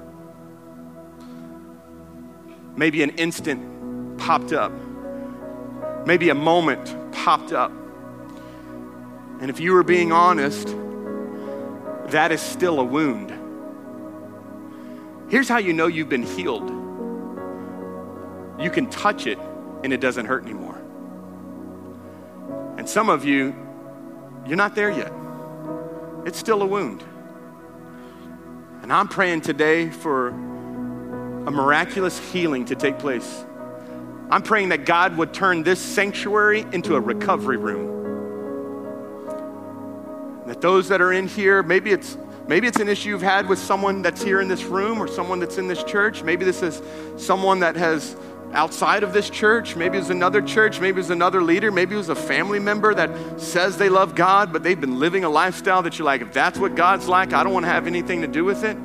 [2.76, 4.70] Maybe an instant popped up
[6.06, 7.72] maybe a moment popped up.
[9.40, 10.74] And if you were being honest,
[12.08, 13.32] that is still a wound.
[15.30, 16.70] Here's how you know you've been healed
[18.56, 19.38] you can touch it
[19.82, 20.80] and it doesn't hurt anymore.
[22.78, 23.54] And some of you,
[24.46, 25.12] you're not there yet.
[26.24, 27.02] It's still a wound.
[28.82, 33.44] And I'm praying today for a miraculous healing to take place
[34.30, 37.92] I'm praying that God would turn this sanctuary into a recovery room.
[40.46, 42.16] That those that are in here, maybe it's
[42.46, 45.40] maybe it's an issue you've had with someone that's here in this room or someone
[45.40, 46.22] that's in this church.
[46.22, 46.82] Maybe this is
[47.16, 48.16] someone that has
[48.52, 49.76] outside of this church.
[49.76, 50.80] Maybe it was another church.
[50.80, 51.70] Maybe it was another leader.
[51.70, 55.24] Maybe it was a family member that says they love God, but they've been living
[55.24, 57.86] a lifestyle that you're like, if that's what God's like, I don't want to have
[57.86, 58.76] anything to do with it.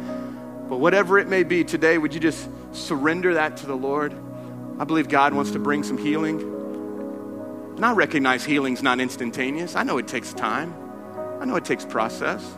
[0.69, 4.13] But whatever it may be today, would you just surrender that to the Lord?
[4.79, 6.39] I believe God wants to bring some healing.
[7.75, 9.75] And I recognize healing's not instantaneous.
[9.75, 10.73] I know it takes time.
[11.41, 12.57] I know it takes process.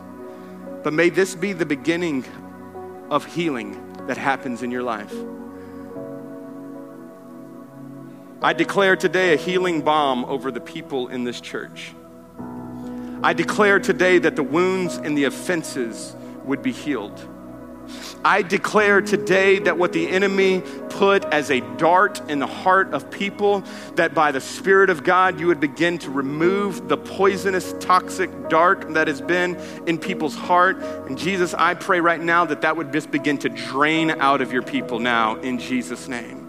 [0.84, 2.24] But may this be the beginning
[3.10, 5.12] of healing that happens in your life.
[8.40, 11.92] I declare today a healing balm over the people in this church.
[13.24, 16.14] I declare today that the wounds and the offenses
[16.44, 17.28] would be healed.
[18.24, 23.10] I declare today that what the enemy put as a dart in the heart of
[23.10, 23.64] people,
[23.96, 28.94] that by the Spirit of God, you would begin to remove the poisonous, toxic dart
[28.94, 29.56] that has been
[29.86, 30.78] in people's heart.
[30.78, 34.52] And Jesus, I pray right now that that would just begin to drain out of
[34.52, 36.48] your people now in Jesus' name.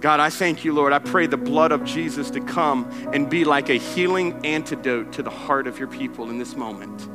[0.00, 0.92] God, I thank you, Lord.
[0.92, 5.24] I pray the blood of Jesus to come and be like a healing antidote to
[5.24, 7.08] the heart of your people in this moment.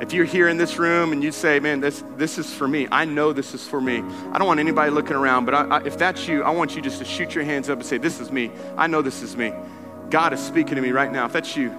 [0.00, 2.88] If you're here in this room and you say, man, this, this is for me,
[2.90, 3.98] I know this is for me.
[4.32, 6.82] I don't want anybody looking around, but I, I, if that's you, I want you
[6.82, 8.50] just to shoot your hands up and say, this is me.
[8.76, 9.52] I know this is me.
[10.10, 11.26] God is speaking to me right now.
[11.26, 11.70] If that's you,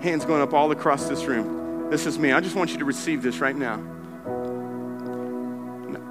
[0.00, 1.88] hands going up all across this room.
[1.90, 2.32] This is me.
[2.32, 3.82] I just want you to receive this right now.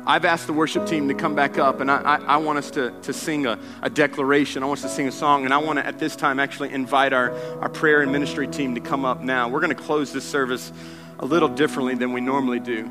[0.08, 2.70] I've asked the worship team to come back up, and I, I, I want us
[2.72, 4.62] to, to sing a, a, declaration.
[4.62, 6.72] I want us to sing a song, and I want to, at this time, actually
[6.72, 9.50] invite our, our prayer and ministry team to come up now.
[9.50, 10.72] We're going to close this service
[11.20, 12.90] a little differently than we normally do.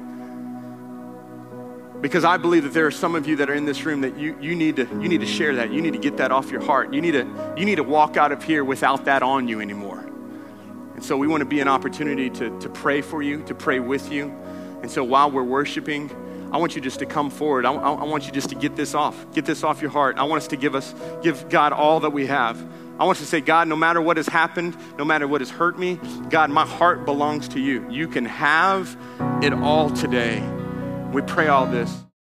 [2.01, 4.18] Because I believe that there are some of you that are in this room that
[4.18, 5.72] you, you, need to, you need to share that.
[5.72, 6.93] You need to get that off your heart.
[6.93, 10.01] You need, to, you need to walk out of here without that on you anymore.
[10.95, 13.81] And so we want to be an opportunity to, to pray for you, to pray
[13.81, 14.27] with you.
[14.83, 16.11] And so while we're worshiping,
[16.55, 17.66] I want you just to come forward.
[17.66, 19.26] I, I, want you just to get this off.
[19.32, 20.18] Get this off your heart.
[20.18, 22.64] I want us to give us, give God all that we have.
[23.00, 25.50] I want you to say, God, no matter what has happened, no matter what has
[25.50, 25.98] hurt me,
[26.30, 27.90] God, my heart belongs to you.
[27.90, 28.96] You can have
[29.42, 30.48] it all today.
[31.12, 32.05] We pray all this.